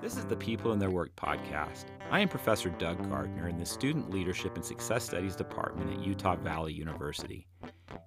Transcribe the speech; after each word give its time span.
This 0.00 0.16
is 0.16 0.24
the 0.26 0.36
People 0.36 0.72
in 0.72 0.78
Their 0.78 0.92
Work 0.92 1.16
podcast. 1.16 1.86
I 2.08 2.20
am 2.20 2.28
Professor 2.28 2.70
Doug 2.70 3.10
Gardner 3.10 3.48
in 3.48 3.58
the 3.58 3.66
Student 3.66 4.10
Leadership 4.10 4.54
and 4.54 4.64
Success 4.64 5.02
Studies 5.02 5.34
Department 5.34 5.92
at 5.92 6.06
Utah 6.06 6.36
Valley 6.36 6.72
University. 6.72 7.48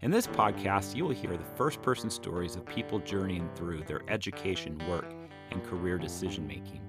In 0.02 0.10
this 0.10 0.26
podcast, 0.26 0.96
you 0.96 1.04
will 1.04 1.14
hear 1.14 1.36
the 1.36 1.44
first 1.58 1.82
person 1.82 2.10
stories 2.10 2.56
of 2.56 2.66
people 2.66 3.00
journeying 3.00 3.50
through 3.56 3.84
their 3.84 4.04
education, 4.08 4.82
work, 4.88 5.14
and 5.52 5.62
career 5.66 5.98
decision 5.98 6.48
making. 6.48 6.80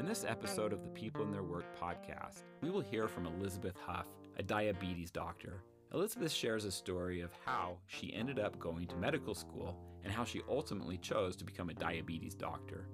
In 0.00 0.04
this 0.04 0.24
episode 0.26 0.72
of 0.72 0.82
the 0.82 0.90
People 0.90 1.22
in 1.22 1.30
Their 1.30 1.44
Work 1.44 1.66
podcast, 1.80 2.42
we 2.60 2.70
will 2.70 2.80
hear 2.80 3.06
from 3.06 3.24
Elizabeth 3.24 3.76
Huff, 3.86 4.06
a 4.36 4.42
diabetes 4.42 5.12
doctor. 5.12 5.62
Elizabeth 5.92 6.30
shares 6.30 6.64
a 6.64 6.70
story 6.70 7.20
of 7.20 7.32
how 7.44 7.76
she 7.88 8.14
ended 8.14 8.38
up 8.38 8.58
going 8.60 8.86
to 8.86 8.94
medical 8.96 9.34
school 9.34 9.76
and 10.04 10.12
how 10.12 10.22
she 10.22 10.40
ultimately 10.48 10.96
chose 10.98 11.34
to 11.34 11.44
become 11.44 11.68
a 11.68 11.74
diabetes 11.74 12.32
doctor. 12.32 12.86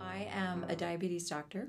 I 0.00 0.26
am 0.32 0.64
a 0.68 0.74
diabetes 0.74 1.28
doctor. 1.28 1.68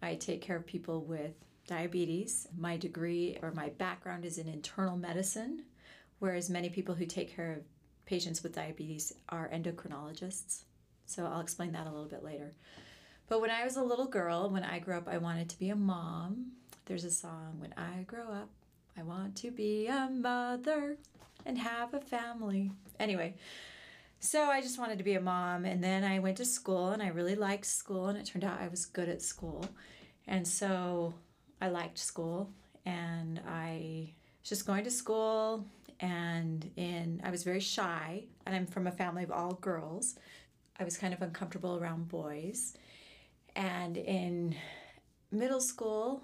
I 0.00 0.14
take 0.14 0.40
care 0.40 0.56
of 0.56 0.64
people 0.64 1.00
with 1.04 1.32
diabetes. 1.66 2.46
My 2.56 2.76
degree 2.76 3.36
or 3.42 3.50
my 3.50 3.70
background 3.70 4.24
is 4.24 4.38
in 4.38 4.46
internal 4.46 4.96
medicine, 4.96 5.64
whereas 6.20 6.48
many 6.48 6.68
people 6.68 6.94
who 6.94 7.04
take 7.04 7.34
care 7.34 7.52
of 7.52 7.64
patients 8.06 8.44
with 8.44 8.54
diabetes 8.54 9.12
are 9.28 9.50
endocrinologists. 9.52 10.64
So 11.06 11.26
I'll 11.26 11.40
explain 11.40 11.72
that 11.72 11.88
a 11.88 11.90
little 11.90 12.08
bit 12.08 12.22
later. 12.22 12.54
But 13.28 13.40
when 13.40 13.50
I 13.50 13.64
was 13.64 13.76
a 13.76 13.82
little 13.82 14.06
girl, 14.06 14.50
when 14.50 14.62
I 14.62 14.78
grew 14.78 14.96
up, 14.96 15.08
I 15.08 15.18
wanted 15.18 15.48
to 15.48 15.58
be 15.58 15.70
a 15.70 15.76
mom. 15.76 16.52
There's 16.84 17.04
a 17.04 17.10
song, 17.12 17.56
When 17.58 17.72
I 17.76 18.02
Grow 18.02 18.28
Up, 18.32 18.48
I 18.98 19.04
Want 19.04 19.36
to 19.36 19.52
Be 19.52 19.86
a 19.86 20.08
Mother 20.10 20.96
and 21.46 21.56
Have 21.56 21.94
a 21.94 22.00
Family. 22.00 22.72
Anyway, 22.98 23.34
so 24.18 24.46
I 24.46 24.60
just 24.60 24.80
wanted 24.80 24.98
to 24.98 25.04
be 25.04 25.14
a 25.14 25.20
mom. 25.20 25.64
And 25.64 25.82
then 25.82 26.02
I 26.02 26.18
went 26.18 26.38
to 26.38 26.44
school 26.44 26.88
and 26.88 27.00
I 27.00 27.08
really 27.08 27.36
liked 27.36 27.66
school, 27.66 28.08
and 28.08 28.18
it 28.18 28.26
turned 28.26 28.42
out 28.42 28.60
I 28.60 28.66
was 28.66 28.84
good 28.84 29.08
at 29.08 29.22
school. 29.22 29.64
And 30.26 30.46
so 30.46 31.14
I 31.60 31.68
liked 31.68 31.98
school 31.98 32.50
and 32.84 33.40
I 33.46 34.10
was 34.40 34.48
just 34.48 34.66
going 34.66 34.82
to 34.82 34.90
school 34.90 35.64
and 36.00 36.68
in 36.74 37.20
I 37.22 37.30
was 37.30 37.44
very 37.44 37.60
shy 37.60 38.24
and 38.44 38.56
I'm 38.56 38.66
from 38.66 38.88
a 38.88 38.92
family 38.92 39.22
of 39.22 39.30
all 39.30 39.54
girls. 39.54 40.16
I 40.80 40.84
was 40.84 40.96
kind 40.96 41.14
of 41.14 41.22
uncomfortable 41.22 41.76
around 41.76 42.08
boys. 42.08 42.74
And 43.54 43.96
in 43.96 44.56
middle 45.30 45.60
school, 45.60 46.22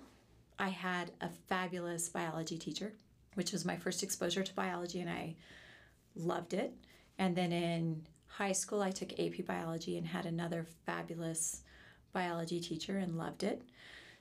I 0.58 0.68
had 0.68 1.12
a 1.20 1.28
fabulous 1.28 2.08
biology 2.08 2.58
teacher, 2.58 2.92
which 3.34 3.52
was 3.52 3.64
my 3.64 3.76
first 3.76 4.02
exposure 4.02 4.42
to 4.42 4.54
biology, 4.54 5.00
and 5.00 5.10
I 5.10 5.36
loved 6.16 6.52
it. 6.52 6.74
And 7.18 7.36
then 7.36 7.52
in 7.52 8.06
high 8.26 8.52
school, 8.52 8.82
I 8.82 8.90
took 8.90 9.18
AP 9.18 9.46
biology 9.46 9.96
and 9.96 10.06
had 10.06 10.26
another 10.26 10.66
fabulous 10.84 11.62
biology 12.12 12.60
teacher 12.60 12.98
and 12.98 13.16
loved 13.16 13.42
it. 13.42 13.62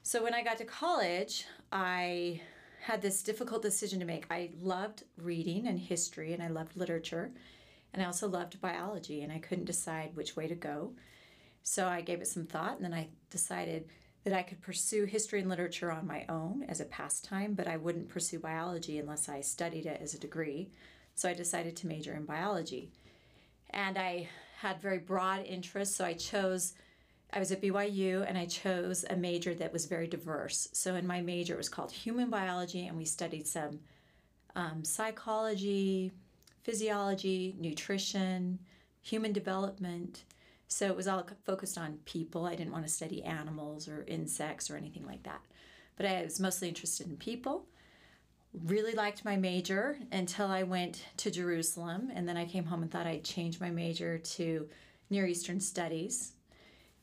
So 0.03 0.23
when 0.23 0.33
I 0.33 0.43
got 0.43 0.57
to 0.59 0.65
college, 0.65 1.45
I 1.71 2.41
had 2.81 3.01
this 3.01 3.23
difficult 3.23 3.61
decision 3.61 3.99
to 3.99 4.05
make. 4.05 4.25
I 4.29 4.51
loved 4.61 5.03
reading 5.17 5.67
and 5.67 5.79
history, 5.79 6.33
and 6.33 6.41
I 6.41 6.47
loved 6.47 6.77
literature, 6.77 7.31
and 7.93 8.01
I 8.01 8.05
also 8.05 8.27
loved 8.27 8.61
biology, 8.61 9.23
and 9.23 9.31
I 9.31 9.39
couldn't 9.39 9.65
decide 9.65 10.15
which 10.15 10.35
way 10.35 10.47
to 10.47 10.55
go. 10.55 10.93
So 11.63 11.87
I 11.87 12.01
gave 12.01 12.21
it 12.21 12.27
some 12.27 12.45
thought, 12.45 12.75
and 12.75 12.85
then 12.85 12.93
I 12.93 13.09
decided 13.29 13.89
that 14.27 14.37
I 14.37 14.43
could 14.43 14.61
pursue 14.61 15.05
history 15.05 15.39
and 15.39 15.47
literature 15.47 15.89
on 15.89 16.05
my 16.05 16.25
own 16.27 16.65
as 16.67 16.81
a 16.81 16.85
pastime, 16.85 17.53
but 17.53 17.65
I 17.65 17.77
wouldn't 17.77 18.09
pursue 18.09 18.39
biology 18.39 18.99
unless 18.99 19.29
I 19.29 19.39
studied 19.39 19.85
it 19.85 20.01
as 20.01 20.13
a 20.13 20.19
degree. 20.19 20.69
So 21.15 21.29
I 21.29 21.33
decided 21.33 21.77
to 21.77 21.87
major 21.87 22.13
in 22.13 22.25
biology. 22.25 22.91
And 23.69 23.97
I 23.97 24.27
had 24.59 24.81
very 24.81 24.97
broad 24.97 25.45
interests, 25.45 25.95
so 25.95 26.03
I 26.03 26.11
chose 26.11 26.73
I 27.31 27.39
was 27.39 27.53
at 27.53 27.61
BYU 27.61 28.27
and 28.27 28.37
I 28.37 28.47
chose 28.47 29.05
a 29.09 29.15
major 29.15 29.53
that 29.55 29.71
was 29.71 29.85
very 29.85 30.07
diverse. 30.07 30.67
So 30.73 30.95
in 30.95 31.07
my 31.07 31.21
major, 31.21 31.53
it 31.53 31.57
was 31.57 31.69
called 31.69 31.91
human 31.93 32.29
biology, 32.29 32.87
and 32.87 32.97
we 32.97 33.05
studied 33.05 33.47
some 33.47 33.79
um, 34.57 34.83
psychology, 34.83 36.11
physiology, 36.63 37.55
nutrition, 37.59 38.59
human 39.01 39.31
development. 39.31 40.25
So 40.67 40.87
it 40.87 40.95
was 40.95 41.07
all 41.07 41.25
focused 41.45 41.77
on 41.77 41.99
people. 42.05 42.45
I 42.45 42.55
didn't 42.55 42.73
want 42.73 42.85
to 42.85 42.91
study 42.91 43.23
animals 43.23 43.87
or 43.87 44.03
insects 44.07 44.69
or 44.69 44.75
anything 44.75 45.05
like 45.05 45.23
that. 45.23 45.41
But 45.95 46.05
I 46.05 46.23
was 46.23 46.39
mostly 46.39 46.67
interested 46.67 47.07
in 47.07 47.17
people. 47.17 47.65
Really 48.65 48.93
liked 48.93 49.25
my 49.25 49.37
major 49.37 49.97
until 50.11 50.47
I 50.47 50.63
went 50.63 51.03
to 51.17 51.31
Jerusalem. 51.31 52.11
And 52.13 52.27
then 52.27 52.37
I 52.37 52.45
came 52.45 52.65
home 52.65 52.81
and 52.81 52.91
thought 52.91 53.07
I'd 53.07 53.23
change 53.23 53.59
my 53.59 53.69
major 53.69 54.17
to 54.17 54.67
Near 55.09 55.25
Eastern 55.25 55.59
Studies. 55.59 56.33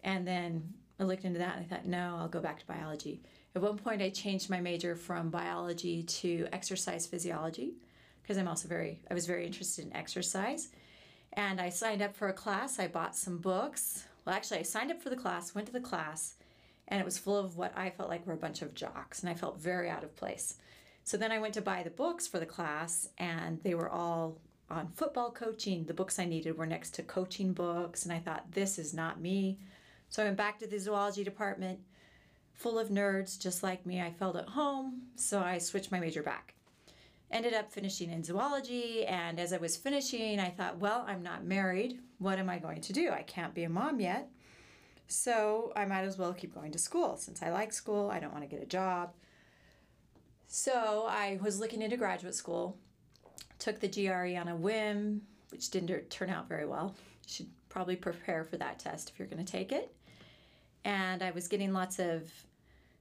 And 0.02 0.26
then 0.26 0.74
I 1.00 1.04
looked 1.04 1.24
into 1.24 1.38
that 1.38 1.56
and 1.56 1.64
I 1.64 1.68
thought, 1.68 1.86
no, 1.86 2.16
I'll 2.18 2.28
go 2.28 2.40
back 2.40 2.60
to 2.60 2.66
biology. 2.66 3.22
At 3.54 3.62
one 3.62 3.78
point, 3.78 4.02
I 4.02 4.10
changed 4.10 4.50
my 4.50 4.60
major 4.60 4.94
from 4.94 5.30
biology 5.30 6.02
to 6.02 6.48
exercise 6.52 7.06
physiology 7.06 7.74
because 8.22 8.36
I'm 8.36 8.48
also 8.48 8.68
very, 8.68 9.00
I 9.10 9.14
was 9.14 9.26
very 9.26 9.46
interested 9.46 9.86
in 9.86 9.96
exercise. 9.96 10.68
And 11.34 11.60
I 11.60 11.68
signed 11.68 12.00
up 12.00 12.14
for 12.14 12.28
a 12.28 12.32
class. 12.32 12.78
I 12.78 12.86
bought 12.86 13.16
some 13.16 13.38
books. 13.38 14.06
Well, 14.24 14.34
actually, 14.34 14.60
I 14.60 14.62
signed 14.62 14.90
up 14.90 15.02
for 15.02 15.10
the 15.10 15.16
class, 15.16 15.54
went 15.54 15.66
to 15.66 15.72
the 15.72 15.80
class, 15.80 16.36
and 16.88 17.00
it 17.00 17.04
was 17.04 17.18
full 17.18 17.36
of 17.36 17.56
what 17.56 17.76
I 17.76 17.90
felt 17.90 18.08
like 18.08 18.26
were 18.26 18.32
a 18.32 18.38
bunch 18.38 18.62
of 18.62 18.74
jocks, 18.74 19.20
and 19.20 19.28
I 19.28 19.34
felt 19.34 19.60
very 19.60 19.90
out 19.90 20.04
of 20.04 20.16
place. 20.16 20.56
So 21.02 21.16
then 21.16 21.32
I 21.32 21.38
went 21.38 21.54
to 21.54 21.60
buy 21.60 21.82
the 21.82 21.90
books 21.90 22.26
for 22.26 22.38
the 22.38 22.46
class, 22.46 23.08
and 23.18 23.60
they 23.62 23.74
were 23.74 23.90
all 23.90 24.38
on 24.70 24.88
football 24.94 25.30
coaching. 25.30 25.84
The 25.84 25.92
books 25.92 26.18
I 26.18 26.24
needed 26.24 26.56
were 26.56 26.66
next 26.66 26.94
to 26.94 27.02
coaching 27.02 27.52
books, 27.52 28.04
and 28.04 28.12
I 28.12 28.18
thought, 28.18 28.52
this 28.52 28.78
is 28.78 28.94
not 28.94 29.20
me. 29.20 29.58
So 30.08 30.22
I 30.22 30.26
went 30.26 30.38
back 30.38 30.58
to 30.60 30.66
the 30.66 30.78
zoology 30.78 31.24
department, 31.24 31.80
full 32.52 32.78
of 32.78 32.88
nerds 32.88 33.38
just 33.38 33.62
like 33.62 33.84
me. 33.84 34.00
I 34.00 34.12
felt 34.12 34.36
at 34.36 34.50
home, 34.50 35.02
so 35.16 35.40
I 35.40 35.58
switched 35.58 35.92
my 35.92 36.00
major 36.00 36.22
back 36.22 36.54
ended 37.34 37.52
up 37.52 37.70
finishing 37.72 38.10
in 38.10 38.22
zoology. 38.22 39.04
And 39.04 39.38
as 39.38 39.52
I 39.52 39.58
was 39.58 39.76
finishing, 39.76 40.38
I 40.38 40.48
thought, 40.48 40.78
well, 40.78 41.04
I'm 41.06 41.22
not 41.22 41.44
married. 41.44 41.98
What 42.18 42.38
am 42.38 42.48
I 42.48 42.58
going 42.58 42.80
to 42.80 42.92
do? 42.92 43.10
I 43.10 43.22
can't 43.22 43.52
be 43.52 43.64
a 43.64 43.68
mom 43.68 44.00
yet. 44.00 44.30
So 45.08 45.72
I 45.76 45.84
might 45.84 46.04
as 46.04 46.16
well 46.16 46.32
keep 46.32 46.54
going 46.54 46.72
to 46.72 46.78
school. 46.78 47.16
Since 47.16 47.42
I 47.42 47.50
like 47.50 47.72
school, 47.72 48.10
I 48.10 48.20
don't 48.20 48.32
want 48.32 48.44
to 48.44 48.48
get 48.48 48.62
a 48.62 48.66
job. 48.66 49.12
So 50.46 51.06
I 51.08 51.38
was 51.42 51.58
looking 51.58 51.82
into 51.82 51.96
graduate 51.96 52.34
school, 52.34 52.78
took 53.58 53.80
the 53.80 53.88
GRE 53.88 54.38
on 54.38 54.48
a 54.48 54.56
whim, 54.56 55.22
which 55.50 55.70
didn't 55.70 56.10
turn 56.10 56.30
out 56.30 56.48
very 56.48 56.64
well. 56.64 56.94
You 57.26 57.32
should 57.32 57.48
probably 57.68 57.96
prepare 57.96 58.44
for 58.44 58.56
that 58.58 58.78
test 58.78 59.10
if 59.10 59.18
you're 59.18 59.28
going 59.28 59.44
to 59.44 59.52
take 59.52 59.72
it. 59.72 59.92
And 60.84 61.22
I 61.22 61.32
was 61.32 61.48
getting 61.48 61.72
lots 61.72 61.98
of 61.98 62.30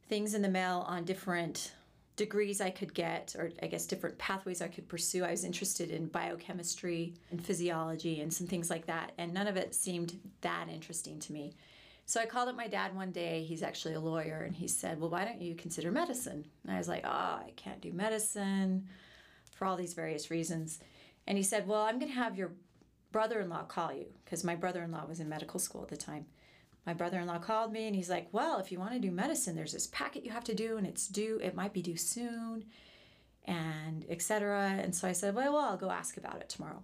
things 0.09 0.33
in 0.33 0.41
the 0.41 0.49
mail 0.49 0.85
on 0.87 1.05
different 1.05 1.73
degrees 2.15 2.61
I 2.61 2.69
could 2.69 2.93
get, 2.93 3.35
or 3.37 3.51
I 3.61 3.67
guess 3.67 3.85
different 3.85 4.17
pathways 4.17 4.61
I 4.61 4.67
could 4.67 4.87
pursue. 4.87 5.23
I 5.23 5.31
was 5.31 5.43
interested 5.43 5.89
in 5.89 6.07
biochemistry 6.07 7.15
and 7.31 7.43
physiology 7.43 8.21
and 8.21 8.31
some 8.33 8.47
things 8.47 8.69
like 8.69 8.85
that, 8.85 9.11
and 9.17 9.33
none 9.33 9.47
of 9.47 9.57
it 9.57 9.73
seemed 9.73 10.19
that 10.41 10.69
interesting 10.69 11.19
to 11.19 11.33
me. 11.33 11.55
So 12.05 12.19
I 12.19 12.25
called 12.25 12.49
up 12.49 12.55
my 12.55 12.67
dad 12.67 12.95
one 12.95 13.11
day. 13.11 13.43
He's 13.43 13.63
actually 13.63 13.93
a 13.93 13.99
lawyer, 13.99 14.43
and 14.45 14.55
he 14.55 14.67
said, 14.67 14.99
Well, 14.99 15.09
why 15.09 15.25
don't 15.25 15.41
you 15.41 15.55
consider 15.55 15.91
medicine? 15.91 16.45
And 16.63 16.73
I 16.73 16.77
was 16.77 16.87
like, 16.87 17.03
Oh, 17.05 17.09
I 17.09 17.53
can't 17.55 17.81
do 17.81 17.91
medicine 17.93 18.87
for 19.51 19.65
all 19.65 19.77
these 19.77 19.93
various 19.93 20.29
reasons. 20.29 20.79
And 21.25 21.37
he 21.37 21.43
said, 21.43 21.67
Well, 21.67 21.81
I'm 21.81 21.99
going 21.99 22.11
to 22.11 22.17
have 22.17 22.37
your 22.37 22.51
brother 23.11 23.39
in 23.39 23.49
law 23.49 23.63
call 23.63 23.93
you, 23.93 24.07
because 24.23 24.43
my 24.43 24.55
brother 24.55 24.83
in 24.83 24.91
law 24.91 25.05
was 25.07 25.19
in 25.19 25.29
medical 25.29 25.59
school 25.59 25.81
at 25.81 25.87
the 25.87 25.97
time 25.97 26.25
my 26.85 26.93
brother-in-law 26.93 27.39
called 27.39 27.71
me 27.71 27.87
and 27.87 27.95
he's 27.95 28.09
like 28.09 28.27
well 28.31 28.59
if 28.59 28.71
you 28.71 28.79
want 28.79 28.93
to 28.93 28.99
do 28.99 29.11
medicine 29.11 29.55
there's 29.55 29.73
this 29.73 29.87
packet 29.87 30.25
you 30.25 30.31
have 30.31 30.43
to 30.43 30.55
do 30.55 30.77
and 30.77 30.85
it's 30.85 31.07
due 31.07 31.39
it 31.43 31.55
might 31.55 31.73
be 31.73 31.81
due 31.81 31.97
soon 31.97 32.65
and 33.45 34.05
etc 34.09 34.79
and 34.81 34.95
so 34.95 35.07
i 35.07 35.11
said 35.11 35.35
well, 35.35 35.53
well 35.53 35.71
i'll 35.71 35.77
go 35.77 35.91
ask 35.91 36.17
about 36.17 36.37
it 36.37 36.49
tomorrow. 36.49 36.83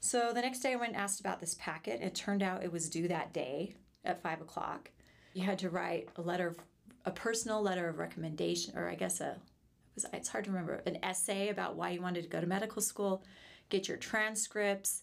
So 0.00 0.32
the 0.32 0.42
next 0.42 0.60
day 0.60 0.72
i 0.72 0.76
went 0.76 0.92
and 0.92 1.00
asked 1.00 1.20
about 1.20 1.40
this 1.40 1.56
packet. 1.58 2.00
It 2.02 2.14
turned 2.14 2.42
out 2.42 2.62
it 2.62 2.72
was 2.72 2.88
due 2.88 3.08
that 3.08 3.32
day 3.32 3.74
at 4.04 4.22
five 4.22 4.40
o'clock. 4.40 4.90
You 5.34 5.42
had 5.42 5.58
to 5.60 5.70
write 5.70 6.08
a 6.16 6.20
letter 6.22 6.48
of, 6.48 6.58
a 7.04 7.10
personal 7.10 7.62
letter 7.62 7.88
of 7.88 7.98
recommendation 7.98 8.76
or 8.76 8.88
i 8.88 8.94
guess 8.94 9.20
a 9.20 9.30
it 9.30 9.38
was, 10.02 10.06
it's 10.12 10.28
hard 10.28 10.44
to 10.44 10.50
remember 10.50 10.82
an 10.86 10.98
essay 11.02 11.48
about 11.48 11.76
why 11.76 11.90
you 11.90 12.02
wanted 12.02 12.22
to 12.22 12.28
go 12.28 12.40
to 12.40 12.46
medical 12.46 12.82
school. 12.82 13.24
Get 13.70 13.88
your 13.88 13.96
transcripts 13.96 15.02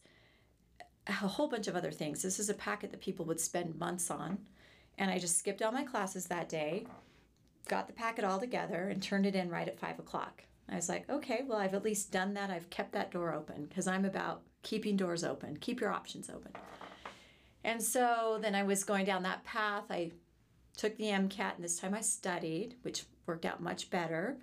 a 1.08 1.12
whole 1.12 1.48
bunch 1.48 1.68
of 1.68 1.76
other 1.76 1.92
things. 1.92 2.22
This 2.22 2.40
is 2.40 2.50
a 2.50 2.54
packet 2.54 2.92
that 2.92 3.02
people 3.02 3.26
would 3.26 3.40
spend 3.40 3.78
months 3.80 4.10
on. 4.10 4.40
And 4.98 5.10
I 5.10 5.20
just 5.20 5.38
skipped 5.38 5.62
all 5.62 5.72
my 5.72 5.84
classes 5.84 6.28
that 6.28 6.50
day, 6.50 6.86
got 7.68 7.88
the 7.88 7.94
packet 7.94 8.24
all 8.24 8.40
together, 8.40 8.90
and 8.90 9.02
turned 9.02 9.26
it 9.26 9.36
in 9.36 9.50
right 9.50 9.68
at 9.68 9.80
five 9.80 10.00
o'clock. 10.00 10.44
I 10.70 10.76
was 10.76 10.88
like, 10.88 11.10
okay, 11.10 11.44
well, 11.46 11.58
I've 11.58 11.74
at 11.74 11.84
least 11.84 12.12
done 12.12 12.34
that. 12.36 12.50
I've 12.50 12.70
kept 12.70 12.94
that 12.94 13.12
door 13.12 13.34
open 13.34 13.66
because 13.66 13.88
I'm 13.88 14.06
about 14.06 14.44
keeping 14.62 14.96
doors 14.96 15.24
open, 15.24 15.58
keep 15.58 15.82
your 15.82 15.92
options 15.92 16.30
open. 16.30 16.52
And 17.64 17.82
so 17.82 18.40
then 18.42 18.56
I 18.56 18.64
was 18.64 18.84
going 18.84 19.06
down 19.06 19.24
that 19.24 19.44
path. 19.44 19.86
I 19.90 20.12
took 20.78 20.96
the 20.98 21.06
MCAT, 21.06 21.56
and 21.56 21.64
this 21.64 21.80
time 21.80 21.94
I 21.94 22.02
studied, 22.02 22.76
which 22.82 23.04
worked 23.26 23.46
out 23.46 23.62
much 23.62 23.90
better. 23.90 24.38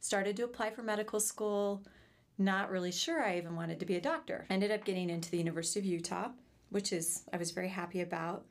Started 0.00 0.36
to 0.36 0.44
apply 0.44 0.70
for 0.70 0.82
medical 0.82 1.20
school, 1.20 1.82
not 2.38 2.70
really 2.70 2.92
sure 2.92 3.22
I 3.22 3.36
even 3.36 3.56
wanted 3.56 3.80
to 3.80 3.86
be 3.86 3.96
a 3.96 4.00
doctor. 4.00 4.46
I 4.48 4.54
ended 4.54 4.70
up 4.70 4.84
getting 4.84 5.10
into 5.10 5.30
the 5.30 5.38
University 5.38 5.80
of 5.80 5.86
Utah, 5.86 6.28
which 6.70 6.92
is 6.92 7.24
I 7.32 7.36
was 7.36 7.50
very 7.50 7.68
happy 7.68 8.00
about 8.00 8.44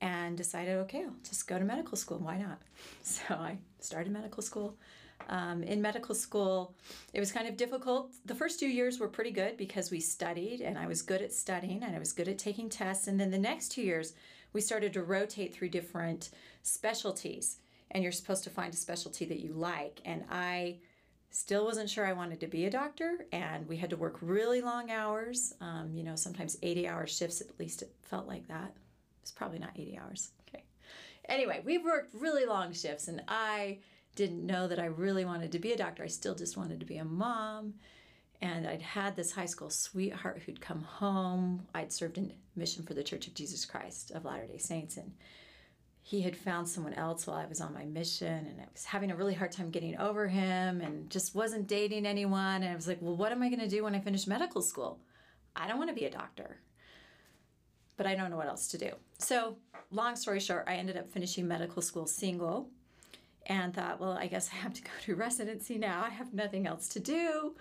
and 0.00 0.36
decided, 0.36 0.76
okay, 0.76 1.04
I'll 1.04 1.14
just 1.26 1.46
go 1.46 1.58
to 1.58 1.64
medical 1.64 1.96
school. 1.96 2.18
Why 2.18 2.38
not? 2.38 2.60
So 3.02 3.34
I 3.34 3.58
started 3.80 4.12
medical 4.12 4.42
school. 4.42 4.76
Um, 5.28 5.62
in 5.62 5.80
medical 5.80 6.14
school, 6.14 6.74
it 7.12 7.20
was 7.20 7.32
kind 7.32 7.48
of 7.48 7.56
difficult. 7.56 8.12
The 8.26 8.34
first 8.34 8.60
two 8.60 8.68
years 8.68 8.98
were 8.98 9.08
pretty 9.08 9.30
good 9.30 9.56
because 9.56 9.90
we 9.90 10.00
studied 10.00 10.60
and 10.60 10.78
I 10.78 10.86
was 10.86 11.02
good 11.02 11.22
at 11.22 11.32
studying 11.32 11.82
and 11.82 11.96
I 11.96 11.98
was 11.98 12.12
good 12.12 12.28
at 12.28 12.38
taking 12.38 12.68
tests. 12.68 13.08
And 13.08 13.18
then 13.18 13.30
the 13.30 13.38
next 13.38 13.70
two 13.70 13.82
years, 13.82 14.12
we 14.52 14.60
started 14.60 14.92
to 14.92 15.02
rotate 15.02 15.54
through 15.54 15.70
different 15.70 16.30
specialties. 16.62 17.58
And 17.90 18.02
you're 18.02 18.12
supposed 18.12 18.44
to 18.44 18.50
find 18.50 18.74
a 18.74 18.76
specialty 18.76 19.24
that 19.26 19.40
you 19.40 19.52
like. 19.52 20.00
And 20.04 20.24
I 20.30 20.76
still 21.36 21.66
wasn't 21.66 21.90
sure 21.90 22.06
I 22.06 22.14
wanted 22.14 22.40
to 22.40 22.46
be 22.46 22.64
a 22.64 22.70
doctor. 22.70 23.26
And 23.30 23.68
we 23.68 23.76
had 23.76 23.90
to 23.90 23.96
work 23.96 24.16
really 24.22 24.62
long 24.62 24.90
hours, 24.90 25.52
um, 25.60 25.90
you 25.92 26.02
know, 26.02 26.16
sometimes 26.16 26.56
80 26.62 26.88
hour 26.88 27.06
shifts, 27.06 27.40
at 27.42 27.60
least 27.60 27.82
it 27.82 27.92
felt 28.02 28.26
like 28.26 28.48
that. 28.48 28.74
It's 29.20 29.32
probably 29.32 29.58
not 29.58 29.72
80 29.76 29.98
hours. 29.98 30.30
Okay. 30.48 30.64
Anyway, 31.28 31.60
we 31.64 31.76
worked 31.78 32.14
really 32.14 32.46
long 32.46 32.72
shifts 32.72 33.08
and 33.08 33.22
I 33.28 33.78
didn't 34.14 34.46
know 34.46 34.66
that 34.66 34.78
I 34.78 34.86
really 34.86 35.26
wanted 35.26 35.52
to 35.52 35.58
be 35.58 35.72
a 35.72 35.76
doctor. 35.76 36.02
I 36.02 36.06
still 36.06 36.34
just 36.34 36.56
wanted 36.56 36.80
to 36.80 36.86
be 36.86 36.96
a 36.96 37.04
mom. 37.04 37.74
And 38.40 38.66
I'd 38.66 38.82
had 38.82 39.14
this 39.14 39.32
high 39.32 39.46
school 39.46 39.68
sweetheart 39.68 40.42
who'd 40.44 40.60
come 40.60 40.82
home. 40.82 41.66
I'd 41.74 41.92
served 41.92 42.16
in 42.16 42.32
mission 42.54 42.82
for 42.82 42.94
the 42.94 43.02
Church 43.02 43.26
of 43.26 43.34
Jesus 43.34 43.66
Christ 43.66 44.10
of 44.10 44.24
Latter 44.24 44.46
day 44.46 44.58
Saints. 44.58 44.96
And 44.96 45.12
he 46.06 46.20
had 46.20 46.36
found 46.36 46.68
someone 46.68 46.94
else 46.94 47.26
while 47.26 47.36
I 47.36 47.46
was 47.46 47.60
on 47.60 47.74
my 47.74 47.84
mission. 47.84 48.28
And 48.28 48.60
I 48.60 48.66
was 48.72 48.84
having 48.84 49.10
a 49.10 49.16
really 49.16 49.34
hard 49.34 49.50
time 49.50 49.70
getting 49.70 49.98
over 49.98 50.28
him 50.28 50.80
and 50.80 51.10
just 51.10 51.34
wasn't 51.34 51.66
dating 51.66 52.06
anyone. 52.06 52.62
And 52.62 52.70
I 52.70 52.76
was 52.76 52.86
like, 52.86 52.98
well, 53.00 53.16
what 53.16 53.32
am 53.32 53.42
I 53.42 53.48
going 53.48 53.58
to 53.58 53.66
do 53.66 53.82
when 53.82 53.92
I 53.92 53.98
finish 53.98 54.24
medical 54.28 54.62
school? 54.62 55.00
I 55.56 55.66
don't 55.66 55.78
want 55.78 55.90
to 55.90 55.96
be 55.96 56.04
a 56.04 56.10
doctor. 56.10 56.58
But 57.96 58.06
I 58.06 58.14
don't 58.14 58.30
know 58.30 58.36
what 58.36 58.46
else 58.46 58.68
to 58.68 58.78
do. 58.78 58.90
So, 59.18 59.56
long 59.90 60.14
story 60.14 60.38
short, 60.38 60.66
I 60.68 60.74
ended 60.74 60.96
up 60.96 61.10
finishing 61.10 61.48
medical 61.48 61.82
school 61.82 62.06
single 62.06 62.68
and 63.46 63.74
thought, 63.74 63.98
well, 63.98 64.12
I 64.12 64.28
guess 64.28 64.48
I 64.52 64.58
have 64.58 64.74
to 64.74 64.82
go 64.82 64.90
to 65.06 65.16
residency 65.16 65.76
now. 65.76 66.04
I 66.06 66.10
have 66.10 66.32
nothing 66.32 66.68
else 66.68 66.86
to 66.90 67.00
do. 67.00 67.56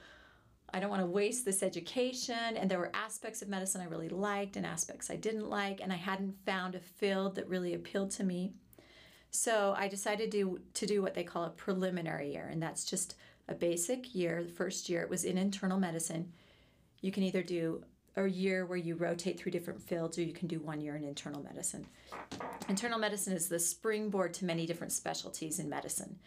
I 0.76 0.80
don't 0.82 0.90
want 0.90 1.04
to 1.04 1.08
waste 1.08 1.46
this 1.46 1.64
education. 1.64 2.58
And 2.58 2.70
there 2.70 2.80
were 2.80 2.92
aspects 2.94 3.42
of 3.42 3.48
medicine 3.48 3.80
I 3.80 3.86
really 3.86 4.10
liked 4.10 4.58
and 4.58 4.66
aspects 4.66 5.10
I 5.10 5.16
didn't 5.16 5.50
like, 5.50 5.80
and 5.80 5.94
I 5.94 5.96
hadn't 5.96 6.36
found 6.46 6.76
a 6.76 6.82
field 6.82 7.36
that 7.36 7.48
really 7.48 7.74
appealed 7.76 8.12
to 8.12 8.26
me. 8.26 8.52
So 9.32 9.74
I 9.78 9.88
decided 9.88 10.34
to, 10.34 10.60
to 10.74 10.86
do 10.86 11.02
what 11.02 11.14
they 11.14 11.24
call 11.24 11.46
a 11.46 11.50
preliminary 11.50 12.34
year, 12.34 12.50
and 12.52 12.62
that's 12.62 12.84
just 12.84 13.16
a 13.48 13.56
basic 13.56 14.14
year. 14.14 14.44
The 14.44 14.52
first 14.52 14.90
year 14.90 15.02
it 15.02 15.10
was 15.10 15.24
in 15.24 15.38
internal 15.38 15.80
medicine. 15.80 16.34
You 17.00 17.12
can 17.14 17.24
either 17.24 17.42
do 17.42 17.82
a 18.18 18.28
year 18.28 18.66
where 18.66 18.78
you 18.78 18.96
rotate 18.96 19.40
through 19.40 19.54
different 19.54 19.82
fields, 19.82 20.18
or 20.18 20.24
you 20.24 20.34
can 20.34 20.50
do 20.50 20.60
one 20.60 20.82
year 20.82 20.98
in 20.98 21.06
internal 21.06 21.42
medicine. 21.42 21.88
Internal 22.68 23.00
medicine 23.00 23.32
is 23.32 23.48
the 23.48 23.60
springboard 23.60 24.34
to 24.36 24.46
many 24.46 24.66
different 24.66 24.92
specialties 24.92 25.60
in 25.60 25.70
medicine. 25.70 26.20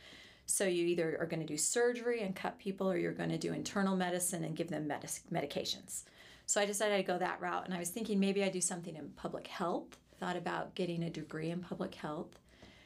So 0.49 0.65
you 0.65 0.87
either 0.87 1.17
are 1.21 1.27
going 1.27 1.41
to 1.41 1.47
do 1.47 1.57
surgery 1.57 2.23
and 2.23 2.35
cut 2.35 2.59
people, 2.59 2.91
or 2.91 2.97
you're 2.97 3.13
going 3.13 3.31
to 3.31 3.39
do 3.39 3.53
internal 3.53 3.97
medicine 3.97 4.45
and 4.45 4.57
give 4.57 4.69
them 4.69 4.89
medic- 4.89 5.23
medications. 5.33 6.03
So 6.47 6.61
I 6.61 6.67
decided 6.67 6.97
I'd 6.97 7.07
go 7.07 7.19
that 7.19 7.41
route, 7.41 7.67
and 7.67 7.75
I 7.75 7.79
was 7.79 7.91
thinking 7.91 8.19
maybe 8.19 8.43
I'd 8.43 8.53
do 8.53 8.61
something 8.61 8.97
in 8.97 9.11
public 9.11 9.47
health. 9.47 9.97
Thought 10.19 10.37
about 10.37 10.75
getting 10.75 11.05
a 11.05 11.11
degree 11.11 11.51
in 11.51 11.61
public 11.61 11.95
health. 11.95 12.41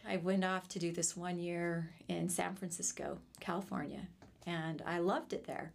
I 0.06 0.16
went 0.16 0.44
off 0.44 0.68
to 0.68 0.78
do 0.78 0.92
this 0.92 1.16
one 1.16 1.38
year 1.38 1.90
in 2.08 2.28
San 2.28 2.56
Francisco, 2.56 3.18
California, 3.40 4.08
and 4.44 4.82
I 4.84 4.98
loved 4.98 5.32
it 5.32 5.46
there 5.46 5.72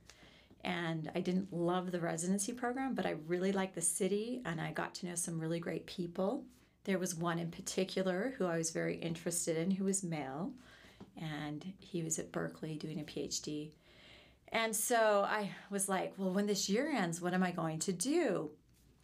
and 0.67 1.09
I 1.15 1.21
didn't 1.21 1.53
love 1.53 1.91
the 1.91 1.99
residency 1.99 2.51
program, 2.51 2.93
but 2.93 3.05
I 3.05 3.15
really 3.27 3.53
liked 3.53 3.75
the 3.75 3.81
city 3.81 4.41
and 4.45 4.59
I 4.59 4.71
got 4.71 4.93
to 4.95 5.05
know 5.05 5.15
some 5.15 5.39
really 5.39 5.59
great 5.59 5.85
people. 5.85 6.43
There 6.83 6.99
was 6.99 7.15
one 7.15 7.39
in 7.39 7.51
particular 7.51 8.33
who 8.37 8.45
I 8.45 8.57
was 8.57 8.71
very 8.71 8.97
interested 8.97 9.55
in 9.57 9.71
who 9.71 9.85
was 9.85 10.03
male, 10.03 10.51
and 11.17 11.73
he 11.79 12.03
was 12.03 12.19
at 12.19 12.31
Berkeley 12.31 12.75
doing 12.75 12.99
a 12.99 13.03
PhD. 13.03 13.71
And 14.49 14.75
so 14.75 15.25
I 15.27 15.51
was 15.69 15.89
like, 15.89 16.13
well, 16.17 16.31
when 16.31 16.47
this 16.47 16.69
year 16.69 16.89
ends, 16.89 17.21
what 17.21 17.33
am 17.33 17.43
I 17.43 17.51
going 17.51 17.79
to 17.79 17.91
do? 17.91 18.51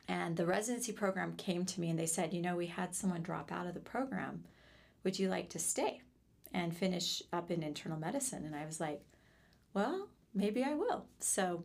And 0.08 0.36
the 0.36 0.46
residency 0.46 0.92
program 0.92 1.36
came 1.36 1.66
to 1.66 1.82
me 1.82 1.90
and 1.90 2.00
they 2.00 2.06
said, 2.06 2.34
you 2.34 2.42
know, 2.42 2.56
we 2.56 2.68
had 2.68 2.96
someone 2.96 3.22
drop 3.22 3.52
out 3.52 3.68
of 3.68 3.74
the 3.74 3.80
program. 3.80 4.44
Would 5.04 5.20
you 5.20 5.30
like 5.30 5.50
to 5.50 5.60
stay 5.60 6.02
and 6.54 6.76
finish 6.76 7.22
up 7.32 7.52
in 7.52 7.64
internal 7.64 7.98
medicine? 7.98 8.46
And 8.46 8.56
I 8.56 8.66
was 8.66 8.80
like, 8.80 9.02
well, 9.74 10.08
maybe 10.34 10.64
I 10.64 10.76
will. 10.76 11.06
So 11.20 11.64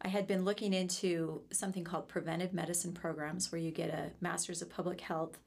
I 0.00 0.08
had 0.08 0.26
been 0.26 0.44
looking 0.44 0.72
into 0.72 1.42
something 1.50 1.84
called 1.84 2.08
preventive 2.08 2.52
medicine 2.52 2.92
programs 2.92 3.50
where 3.50 3.60
you 3.60 3.70
get 3.70 3.90
a 3.90 4.12
master's 4.20 4.62
of 4.62 4.70
public 4.70 5.00
health 5.00 5.38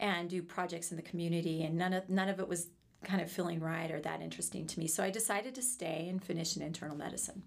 and 0.00 0.28
do 0.28 0.42
projects 0.42 0.90
in 0.90 0.96
the 0.96 1.02
community 1.02 1.62
and 1.62 1.76
none 1.76 1.92
of 1.92 2.08
none 2.08 2.28
of 2.28 2.40
it 2.40 2.48
was 2.48 2.68
kind 3.04 3.20
of 3.20 3.30
feeling 3.30 3.60
right 3.60 3.90
or 3.90 4.00
that 4.00 4.20
interesting 4.20 4.66
to 4.66 4.78
me. 4.78 4.86
So 4.86 5.02
I 5.02 5.10
decided 5.10 5.54
to 5.54 5.62
stay 5.62 6.06
and 6.08 6.22
finish 6.22 6.56
in 6.56 6.62
internal 6.62 6.96
medicine. 6.96 7.42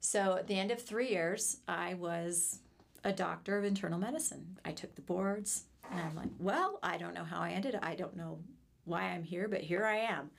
So 0.00 0.36
at 0.36 0.46
the 0.46 0.58
end 0.58 0.70
of 0.70 0.80
3 0.80 1.08
years, 1.08 1.58
I 1.66 1.94
was 1.94 2.60
a 3.04 3.12
doctor 3.12 3.58
of 3.58 3.64
internal 3.64 3.98
medicine. 3.98 4.58
I 4.64 4.72
took 4.72 4.94
the 4.94 5.02
boards 5.02 5.64
and 5.90 6.00
I'm 6.00 6.16
like, 6.16 6.30
well, 6.38 6.78
I 6.82 6.98
don't 6.98 7.14
know 7.14 7.24
how 7.24 7.40
I 7.40 7.50
ended. 7.50 7.78
I 7.82 7.94
don't 7.94 8.16
know 8.16 8.38
why 8.84 9.02
I'm 9.02 9.22
here, 9.22 9.48
but 9.48 9.60
here 9.60 9.84
I 9.84 9.96
am. 9.98 10.30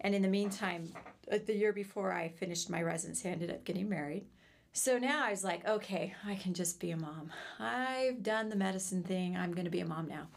And 0.00 0.14
in 0.14 0.22
the 0.22 0.28
meantime, 0.28 0.92
uh, 1.30 1.38
the 1.44 1.54
year 1.54 1.72
before 1.72 2.12
I 2.12 2.28
finished 2.28 2.70
my 2.70 2.82
residency, 2.82 3.28
I 3.28 3.32
ended 3.32 3.50
up 3.50 3.64
getting 3.64 3.88
married. 3.88 4.24
So 4.72 4.98
now 4.98 5.24
I 5.24 5.30
was 5.30 5.44
like, 5.44 5.66
okay, 5.66 6.14
I 6.26 6.34
can 6.34 6.54
just 6.54 6.80
be 6.80 6.92
a 6.92 6.96
mom. 6.96 7.30
I've 7.60 8.22
done 8.22 8.48
the 8.48 8.56
medicine 8.56 9.02
thing. 9.02 9.36
I'm 9.36 9.52
going 9.52 9.66
to 9.66 9.70
be 9.70 9.80
a 9.80 9.86
mom 9.86 10.08
now. 10.08 10.28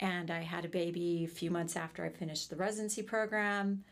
And 0.00 0.30
I 0.30 0.40
had 0.40 0.64
a 0.64 0.68
baby 0.68 1.24
a 1.24 1.28
few 1.28 1.50
months 1.50 1.76
after 1.76 2.04
I 2.04 2.08
finished 2.08 2.50
the 2.50 2.56
residency 2.56 3.02
program. 3.02 3.84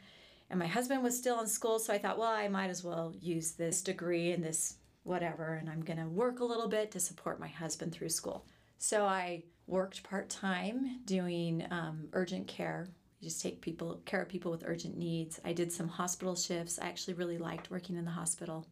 And 0.50 0.58
my 0.58 0.66
husband 0.66 1.02
was 1.02 1.16
still 1.16 1.40
in 1.40 1.46
school, 1.46 1.78
so 1.78 1.92
I 1.92 1.98
thought, 1.98 2.18
well, 2.18 2.32
I 2.32 2.48
might 2.48 2.68
as 2.68 2.84
well 2.84 3.14
use 3.18 3.52
this 3.52 3.80
degree 3.80 4.32
and 4.32 4.44
this 4.44 4.76
whatever, 5.04 5.54
and 5.54 5.70
I'm 5.70 5.82
to 5.82 6.04
work 6.06 6.40
a 6.40 6.44
little 6.44 6.68
bit 6.68 6.90
to 6.92 7.00
support 7.00 7.40
my 7.40 7.48
husband 7.48 7.92
through 7.92 8.10
school. 8.10 8.44
So 8.78 9.04
I 9.04 9.44
worked 9.66 10.02
part 10.02 10.28
time 10.28 11.00
doing 11.04 11.66
um, 11.70 12.08
urgent 12.12 12.46
care 12.46 12.88
you 13.22 13.28
just 13.28 13.40
take 13.40 13.60
people 13.60 14.00
care 14.04 14.20
of 14.20 14.28
people 14.28 14.50
with 14.50 14.64
urgent 14.66 14.96
needs. 14.96 15.40
I 15.44 15.52
did 15.52 15.70
some 15.70 15.86
hospital 15.86 16.34
shifts. 16.34 16.80
I 16.82 16.88
actually 16.88 17.14
really 17.14 17.38
liked 17.38 17.70
working 17.70 17.96
in 17.96 18.04
the 18.04 18.10
hospital. 18.10 18.66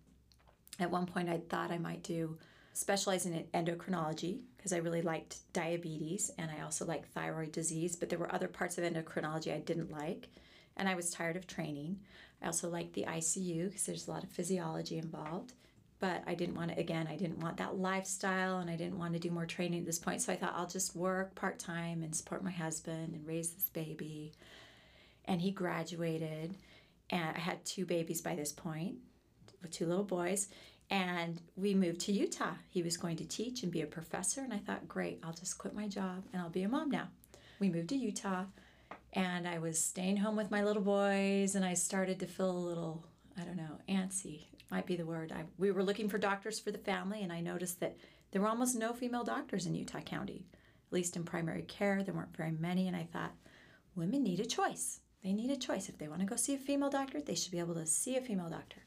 At 0.81 0.91
one 0.91 1.07
point, 1.07 1.29
I 1.29 1.41
thought 1.49 1.71
I 1.71 1.79
might 1.79 2.03
do 2.03 2.37
specializing 2.73 3.35
in 3.35 3.65
endocrinology 3.65 4.41
because 4.57 4.73
I 4.73 4.79
really 4.79 5.03
liked 5.03 5.39
diabetes 5.53 6.31
and 6.39 6.51
I 6.51 6.63
also 6.63 6.85
liked 6.85 7.13
thyroid 7.13 7.53
disease, 7.53 7.97
but 7.97 8.09
there 8.09 8.19
were 8.19 8.35
other 8.35 8.49
parts 8.49 8.79
of 8.79 8.85
endocrinology 8.85 9.55
I 9.55 9.59
didn't 9.59 9.91
like, 9.91 10.29
and 10.77 10.89
I 10.89 10.95
was 10.95 11.11
tired 11.11 11.37
of 11.37 11.47
training. 11.47 12.01
I 12.43 12.47
also 12.47 12.69
liked 12.69 12.95
the 12.95 13.05
ICU 13.05 13.67
because 13.67 13.87
there's 13.87 14.09
a 14.09 14.11
lot 14.11 14.23
of 14.23 14.31
physiology 14.31 14.99
involved 14.99 15.53
but 16.01 16.23
I 16.27 16.35
didn't 16.35 16.55
want 16.55 16.73
to, 16.73 16.81
again, 16.81 17.07
I 17.07 17.17
didn't 17.17 17.41
want 17.41 17.59
that 17.59 17.77
lifestyle 17.77 18.59
and 18.59 18.71
I 18.71 18.77
didn't 18.77 18.99
want 18.99 19.13
to 19.13 19.19
do 19.19 19.31
more 19.31 19.45
training 19.45 19.81
at 19.81 19.87
this 19.87 19.99
point. 19.99 20.23
So 20.23 20.33
I 20.33 20.37
thought 20.37 20.55
I'll 20.57 20.67
just 20.67 20.97
work 20.97 21.35
part 21.35 21.59
time 21.59 22.03
and 22.03 22.17
support 22.17 22.43
my 22.43 22.51
husband 22.51 23.13
and 23.15 23.27
raise 23.27 23.51
this 23.51 23.69
baby. 23.69 24.33
And 25.27 25.43
he 25.43 25.51
graduated, 25.51 26.55
and 27.11 27.37
I 27.37 27.39
had 27.39 27.65
two 27.67 27.85
babies 27.85 28.23
by 28.23 28.35
this 28.35 28.51
point 28.51 28.97
with 29.61 29.73
two 29.73 29.87
little 29.87 30.03
boys. 30.03 30.49
And 30.91 31.41
we 31.57 31.73
moved 31.75 32.01
to 32.03 32.13
Utah. 32.13 32.55
He 32.69 32.83
was 32.83 32.97
going 32.97 33.17
to 33.17 33.25
teach 33.25 33.63
and 33.63 33.71
be 33.71 33.83
a 33.83 33.87
professor. 33.87 34.41
And 34.41 34.53
I 34.53 34.59
thought, 34.59 34.89
great, 34.89 35.21
I'll 35.23 35.33
just 35.33 35.57
quit 35.57 35.75
my 35.75 35.87
job 35.87 36.25
and 36.33 36.43
I'll 36.43 36.51
be 36.51 36.65
a 36.65 36.69
mom 36.69 36.91
now. 36.91 37.09
We 37.61 37.71
moved 37.71 37.91
to 37.91 37.97
Utah 37.97 38.45
and 39.13 39.47
I 39.47 39.59
was 39.59 39.79
staying 39.79 40.17
home 40.17 40.37
with 40.37 40.51
my 40.51 40.65
little 40.65 40.83
boys 40.83 41.55
and 41.55 41.65
I 41.65 41.75
started 41.75 42.19
to 42.21 42.27
feel 42.27 42.51
a 42.51 42.53
little, 42.53 43.05
I 43.39 43.43
don't 43.43 43.57
know, 43.57 43.79
antsy 43.89 44.47
might 44.71 44.87
be 44.87 44.97
the 44.97 45.07
word. 45.07 45.33
I, 45.33 45.45
we 45.59 45.71
were 45.71 45.83
looking 45.83 46.09
for 46.09 46.19
doctors 46.19 46.61
for 46.61 46.71
the 46.71 46.79
family, 46.79 47.23
and 47.23 47.33
I 47.33 47.41
noticed 47.41 47.81
that 47.81 47.97
there 48.31 48.41
were 48.41 48.49
almost 48.49 48.77
no 48.77 48.93
female 48.93 49.25
doctors 49.25 49.67
in 49.67 49.75
Utah 49.75 50.01
County, 50.01 50.47
at 50.87 50.93
least 50.93 51.17
in 51.17 51.25
primary 51.25 51.63
care. 51.63 52.03
There 52.03 52.15
weren't 52.15 52.37
very 52.37 52.53
many, 52.53 52.87
and 52.87 52.97
I 52.97 53.09
thought, 53.13 53.33
women 53.97 54.23
need 54.23 54.41
a 54.41 54.47
choice. 54.47 55.01
They 55.23 55.33
need 55.33 55.51
a 55.51 55.57
choice. 55.57 55.89
If 55.89 55.99
they 55.99 56.09
want 56.09 56.21
to 56.21 56.27
go 56.27 56.37
see 56.37 56.55
a 56.55 56.59
female 56.59 56.91
doctor, 56.91 57.21
they 57.21 57.35
should 57.35 57.53
be 57.53 57.59
able 57.59 57.75
to 57.75 57.87
see 57.87 58.17
a 58.17 58.21
female 58.21 58.49
doctor. 58.49 58.83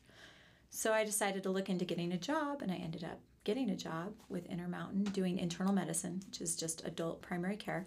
So 0.75 0.91
I 0.91 1.03
decided 1.03 1.43
to 1.43 1.51
look 1.51 1.69
into 1.69 1.85
getting 1.85 2.13
a 2.13 2.17
job, 2.17 2.63
and 2.63 2.71
I 2.71 2.77
ended 2.77 3.03
up 3.03 3.19
getting 3.43 3.69
a 3.69 3.75
job 3.75 4.13
with 4.27 4.47
Intermountain 4.47 5.03
doing 5.03 5.37
internal 5.37 5.71
medicine, 5.71 6.19
which 6.25 6.41
is 6.41 6.55
just 6.55 6.83
adult 6.83 7.21
primary 7.21 7.57
care. 7.57 7.85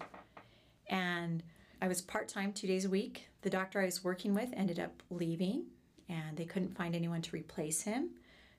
And 0.87 1.43
I 1.81 1.89
was 1.89 1.99
part 1.99 2.29
time, 2.29 2.53
two 2.53 2.65
days 2.65 2.85
a 2.85 2.89
week. 2.89 3.27
The 3.41 3.49
doctor 3.49 3.81
I 3.81 3.85
was 3.85 4.05
working 4.05 4.33
with 4.33 4.53
ended 4.53 4.79
up 4.79 5.03
leaving 5.09 5.65
and 6.07 6.37
they 6.37 6.45
couldn't 6.45 6.77
find 6.77 6.95
anyone 6.95 7.21
to 7.23 7.35
replace 7.35 7.81
him. 7.81 8.11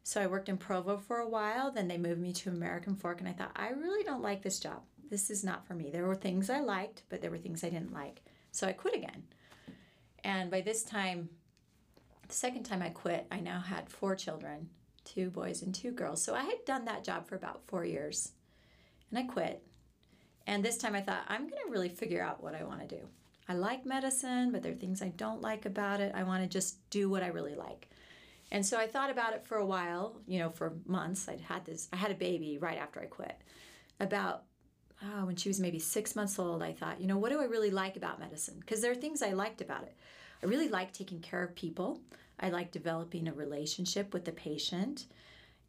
So 0.02 0.20
I 0.20 0.26
worked 0.26 0.50
in 0.50 0.58
Provo 0.58 0.98
for 0.98 1.20
a 1.20 1.28
while, 1.28 1.72
then 1.72 1.88
they 1.88 1.96
moved 1.96 2.20
me 2.20 2.34
to 2.34 2.50
American 2.50 2.96
Fork, 2.96 3.20
and 3.20 3.28
I 3.28 3.32
thought, 3.32 3.52
I 3.56 3.70
really 3.70 4.04
don't 4.04 4.22
like 4.22 4.42
this 4.42 4.60
job. 4.60 4.82
This 5.08 5.30
is 5.30 5.42
not 5.42 5.66
for 5.66 5.72
me. 5.72 5.88
There 5.90 6.06
were 6.06 6.14
things 6.14 6.50
I 6.50 6.60
liked, 6.60 7.02
but 7.08 7.22
there 7.22 7.30
were 7.30 7.38
things 7.38 7.64
I 7.64 7.70
didn't 7.70 7.94
like. 7.94 8.20
So 8.52 8.66
I 8.66 8.72
quit 8.72 8.94
again. 8.94 9.22
And 10.22 10.50
by 10.50 10.60
this 10.60 10.82
time, 10.82 11.30
The 12.28 12.34
second 12.34 12.64
time 12.64 12.82
I 12.82 12.90
quit, 12.90 13.26
I 13.30 13.40
now 13.40 13.60
had 13.60 13.88
four 13.88 14.14
children 14.14 14.68
two 15.04 15.30
boys 15.30 15.62
and 15.62 15.74
two 15.74 15.90
girls. 15.90 16.22
So 16.22 16.34
I 16.34 16.42
had 16.42 16.64
done 16.66 16.84
that 16.84 17.02
job 17.02 17.26
for 17.26 17.34
about 17.34 17.66
four 17.66 17.84
years. 17.84 18.32
And 19.10 19.18
I 19.18 19.22
quit. 19.22 19.62
And 20.46 20.62
this 20.62 20.76
time 20.76 20.94
I 20.94 21.00
thought, 21.00 21.24
I'm 21.28 21.48
going 21.48 21.62
to 21.64 21.70
really 21.70 21.88
figure 21.88 22.22
out 22.22 22.42
what 22.42 22.54
I 22.54 22.64
want 22.64 22.80
to 22.80 22.96
do. 22.96 23.08
I 23.48 23.54
like 23.54 23.86
medicine, 23.86 24.52
but 24.52 24.62
there 24.62 24.72
are 24.72 24.76
things 24.76 25.00
I 25.00 25.08
don't 25.08 25.40
like 25.40 25.64
about 25.64 26.00
it. 26.00 26.12
I 26.14 26.24
want 26.24 26.42
to 26.42 26.48
just 26.48 26.88
do 26.90 27.08
what 27.08 27.22
I 27.22 27.28
really 27.28 27.54
like. 27.54 27.88
And 28.50 28.64
so 28.64 28.78
I 28.78 28.86
thought 28.86 29.10
about 29.10 29.32
it 29.32 29.46
for 29.46 29.56
a 29.56 29.66
while, 29.66 30.20
you 30.26 30.38
know, 30.38 30.50
for 30.50 30.74
months. 30.86 31.28
I'd 31.28 31.40
had 31.40 31.64
this, 31.64 31.88
I 31.92 31.96
had 31.96 32.10
a 32.10 32.14
baby 32.14 32.58
right 32.58 32.78
after 32.78 33.00
I 33.00 33.06
quit. 33.06 33.36
About 34.00 34.44
oh, 35.02 35.26
when 35.26 35.36
she 35.36 35.48
was 35.48 35.60
maybe 35.60 35.78
six 35.78 36.16
months 36.16 36.38
old, 36.38 36.62
I 36.62 36.72
thought, 36.72 37.00
you 37.00 37.06
know, 37.06 37.18
what 37.18 37.30
do 37.30 37.40
I 37.40 37.44
really 37.44 37.70
like 37.70 37.96
about 37.96 38.18
medicine? 38.18 38.56
Because 38.60 38.80
there 38.80 38.92
are 38.92 38.96
things 38.96 39.22
I 39.22 39.32
liked 39.32 39.60
about 39.60 39.84
it. 39.84 39.96
I 40.42 40.46
really 40.46 40.68
like 40.68 40.92
taking 40.92 41.20
care 41.20 41.42
of 41.42 41.54
people. 41.54 42.00
I 42.40 42.50
like 42.50 42.70
developing 42.70 43.28
a 43.28 43.32
relationship 43.32 44.12
with 44.12 44.24
the 44.24 44.32
patient. 44.32 45.06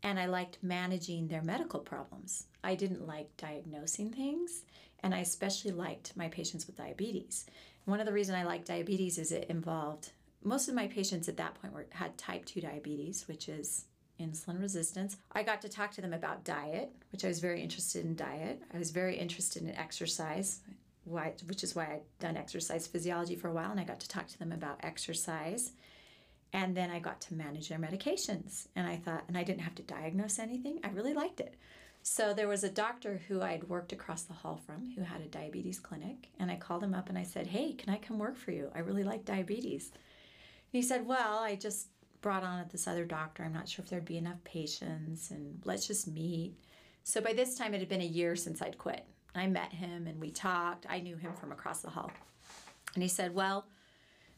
And 0.02 0.20
I 0.20 0.28
liked 0.28 0.60
managing 0.62 1.28
their 1.28 1.42
medical 1.42 1.80
problems. 1.80 2.46
I 2.64 2.76
didn't 2.76 3.08
like 3.08 3.36
diagnosing 3.38 4.12
things. 4.12 4.64
And 5.02 5.14
I 5.14 5.20
especially 5.20 5.72
liked 5.72 6.16
my 6.16 6.28
patients 6.28 6.68
with 6.68 6.78
diabetes. 6.78 7.46
One 7.86 8.00
of 8.00 8.06
the 8.06 8.14
reasons 8.14 8.38
I 8.38 8.44
like 8.44 8.66
diabetes 8.66 9.18
is 9.18 9.32
it 9.32 9.50
involved 9.50 10.12
most 10.44 10.70
of 10.70 10.76
my 10.76 10.88
patients 10.88 11.28
at 11.28 11.38
that 11.38 11.56
point 11.56 11.74
were 11.74 11.86
had 11.92 12.18
type 12.18 12.46
2 12.46 12.62
diabetes, 12.62 13.28
which 13.28 13.50
is 13.50 13.86
insulin 14.20 14.62
resistance. 14.62 15.18
I 15.32 15.44
got 15.44 15.62
to 15.62 15.70
talk 15.70 15.92
to 15.92 16.02
them 16.02 16.14
about 16.14 16.44
diet, 16.44 16.92
which 17.12 17.26
I 17.26 17.28
was 17.28 17.40
very 17.40 17.62
interested 17.62 18.06
in 18.06 18.16
diet. 18.16 18.62
I 18.74 18.78
was 18.78 18.92
very 18.92 19.18
interested 19.18 19.64
in 19.64 19.76
exercise, 19.76 20.62
why, 21.10 21.34
which 21.48 21.64
is 21.64 21.76
why 21.76 21.86
I'd 21.86 22.20
done 22.20 22.38
exercise 22.38 22.88
physiology 22.88 23.36
for 23.36 23.48
a 23.48 23.54
while, 23.54 23.72
and 23.72 23.80
I 23.80 23.84
got 23.84 24.00
to 24.02 24.10
talk 24.10 24.28
to 24.28 24.40
them 24.40 24.52
about 24.52 24.80
exercise. 24.84 25.74
And 26.52 26.76
then 26.76 26.90
I 26.90 27.00
got 27.00 27.22
to 27.22 27.36
manage 27.36 27.70
their 27.70 27.78
medications. 27.78 28.68
And 28.76 28.88
I 28.88 28.96
thought, 28.96 29.24
and 29.28 29.38
I 29.38 29.44
didn't 29.44 29.62
have 29.62 29.76
to 29.76 29.84
diagnose 29.84 30.40
anything. 30.40 30.80
I 30.84 30.90
really 30.90 31.14
liked 31.14 31.40
it. 31.40 31.56
So 32.02 32.34
there 32.34 32.48
was 32.48 32.64
a 32.64 32.70
doctor 32.70 33.22
who 33.28 33.42
I'd 33.42 33.66
worked 33.66 33.92
across 33.92 34.24
the 34.24 34.34
hall 34.34 34.60
from 34.66 34.92
who 34.96 35.04
had 35.04 35.22
a 35.22 35.28
diabetes 35.28 35.80
clinic. 35.80 36.30
And 36.40 36.50
I 36.50 36.56
called 36.56 36.84
him 36.84 36.96
up 36.96 37.10
and 37.10 37.18
I 37.18 37.24
said, 37.24 37.48
Hey, 37.48 37.74
can 37.74 37.94
I 37.94 37.98
come 37.98 38.18
work 38.18 38.38
for 38.38 38.52
you? 38.52 38.72
I 38.74 38.80
really 38.80 39.04
like 39.04 39.26
diabetes. 39.26 39.92
And 39.92 40.02
he 40.72 40.82
said, 40.82 41.06
Well, 41.06 41.40
I 41.40 41.56
just 41.56 41.90
brought 42.22 42.44
on 42.44 42.66
this 42.72 42.88
other 42.88 43.06
doctor. 43.06 43.44
I'm 43.44 43.54
not 43.54 43.70
sure 43.70 43.84
if 43.84 43.90
there'd 43.90 44.06
be 44.06 44.18
enough 44.18 44.44
patients, 44.44 45.32
and 45.32 45.62
let's 45.66 45.88
just 45.88 46.08
meet. 46.08 46.56
So 47.04 47.22
by 47.22 47.34
this 47.34 47.56
time, 47.56 47.74
it 47.74 47.80
had 47.80 47.90
been 47.90 48.02
a 48.02 48.06
year 48.06 48.36
since 48.36 48.62
I'd 48.62 48.78
quit. 48.78 49.06
I 49.36 49.48
met 49.48 49.74
him 49.74 50.08
and 50.08 50.20
we 50.20 50.32
talked. 50.32 50.86
I 50.90 51.00
knew 51.00 51.16
him 51.16 51.34
from 51.34 51.52
across 51.52 51.82
the 51.82 51.90
hall. 51.90 52.12
And 52.94 53.04
he 53.04 53.10
said, 53.10 53.34
Well, 53.34 53.66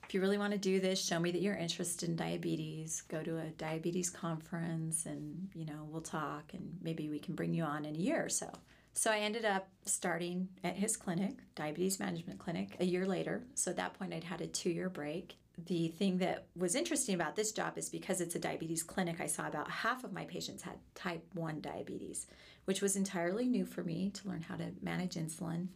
if 0.03 0.13
you 0.13 0.21
really 0.21 0.37
want 0.37 0.51
to 0.53 0.59
do 0.59 0.79
this, 0.79 1.03
show 1.03 1.19
me 1.19 1.31
that 1.31 1.41
you're 1.41 1.55
interested 1.55 2.09
in 2.09 2.15
diabetes. 2.15 3.01
Go 3.07 3.23
to 3.23 3.37
a 3.37 3.45
diabetes 3.51 4.09
conference 4.09 5.05
and, 5.05 5.49
you 5.53 5.65
know, 5.65 5.87
we'll 5.89 6.01
talk 6.01 6.53
and 6.53 6.77
maybe 6.81 7.07
we 7.07 7.19
can 7.19 7.33
bring 7.33 7.53
you 7.53 7.63
on 7.63 7.85
in 7.85 7.95
a 7.95 7.99
year 7.99 8.25
or 8.25 8.29
so. 8.29 8.51
So 8.93 9.09
I 9.09 9.19
ended 9.19 9.45
up 9.45 9.69
starting 9.85 10.49
at 10.65 10.75
his 10.75 10.97
clinic, 10.97 11.37
Diabetes 11.55 11.97
Management 11.97 12.39
Clinic, 12.39 12.75
a 12.81 12.85
year 12.85 13.05
later. 13.05 13.43
So 13.55 13.71
at 13.71 13.77
that 13.77 13.97
point, 13.97 14.13
I'd 14.13 14.25
had 14.25 14.41
a 14.41 14.47
two 14.47 14.69
year 14.69 14.89
break 14.89 15.37
the 15.67 15.89
thing 15.89 16.17
that 16.19 16.45
was 16.55 16.75
interesting 16.75 17.15
about 17.15 17.35
this 17.35 17.51
job 17.51 17.77
is 17.77 17.89
because 17.89 18.21
it's 18.21 18.35
a 18.35 18.39
diabetes 18.39 18.83
clinic, 18.83 19.19
I 19.19 19.27
saw 19.27 19.47
about 19.47 19.69
half 19.69 20.03
of 20.03 20.13
my 20.13 20.25
patients 20.25 20.63
had 20.63 20.75
type 20.95 21.23
1 21.33 21.61
diabetes, 21.61 22.27
which 22.71 22.81
was 22.81 22.95
entirely 22.95 23.49
new 23.49 23.65
for 23.65 23.83
me 23.83 24.09
to 24.09 24.29
learn 24.29 24.41
how 24.41 24.55
to 24.55 24.71
manage 24.81 25.15
insulin. 25.15 25.67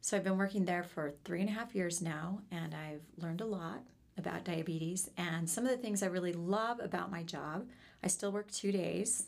So 0.00 0.16
I've 0.16 0.24
been 0.24 0.38
working 0.38 0.64
there 0.64 0.82
for 0.82 1.12
three 1.22 1.42
and 1.42 1.50
a 1.50 1.52
half 1.52 1.74
years 1.74 2.00
now, 2.00 2.40
and 2.50 2.74
I've 2.74 3.02
learned 3.22 3.42
a 3.42 3.44
lot 3.44 3.82
about 4.16 4.44
diabetes. 4.44 5.10
And 5.18 5.50
some 5.50 5.64
of 5.64 5.70
the 5.70 5.76
things 5.76 6.02
I 6.02 6.06
really 6.06 6.32
love 6.32 6.80
about 6.82 7.10
my 7.10 7.22
job, 7.22 7.66
I 8.02 8.06
still 8.06 8.32
work 8.32 8.50
two 8.50 8.72
days 8.72 9.26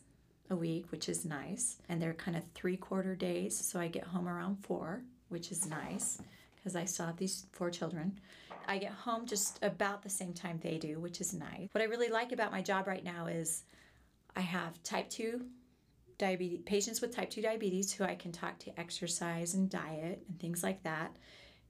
a 0.49 0.57
week, 0.57 0.87
which 0.91 1.11
is 1.11 1.27
nice. 1.27 1.77
And 1.91 2.01
they're 2.01 2.15
kind 2.15 2.39
of 2.39 2.43
three 2.55 2.79
quarter 2.79 3.15
days, 3.15 3.55
so 3.55 3.79
I 3.79 3.89
get 3.89 4.05
home 4.05 4.27
around 4.27 4.65
four, 4.65 5.03
which 5.29 5.53
is 5.53 5.69
nice 5.69 6.23
because 6.57 6.75
I 6.75 6.87
still 6.87 7.05
have 7.05 7.19
these 7.19 7.45
four 7.53 7.69
children. 7.69 8.19
I 8.67 8.79
get 8.79 8.93
home 8.93 9.27
just 9.27 9.63
about 9.63 10.03
the 10.03 10.09
same 10.09 10.33
time 10.33 10.59
they 10.63 10.79
do, 10.79 10.99
which 10.99 11.21
is 11.21 11.35
nice. 11.35 11.69
What 11.73 11.83
I 11.83 11.85
really 11.85 12.09
like 12.09 12.33
about 12.33 12.51
my 12.51 12.63
job 12.63 12.87
right 12.87 13.05
now 13.05 13.27
is 13.27 13.63
I 14.35 14.41
have 14.41 14.83
type 14.83 15.11
2 15.11 15.45
diabetes 16.21 16.61
patients 16.65 17.01
with 17.01 17.15
type 17.15 17.31
2 17.31 17.43
diabetes 17.43 17.93
who 17.93 18.05
I 18.05 18.15
can 18.15 18.31
talk 18.31 18.59
to 18.61 18.79
exercise 18.79 19.55
and 19.55 19.69
diet 19.69 20.23
and 20.29 20.39
things 20.39 20.63
like 20.63 20.83
that, 20.85 21.17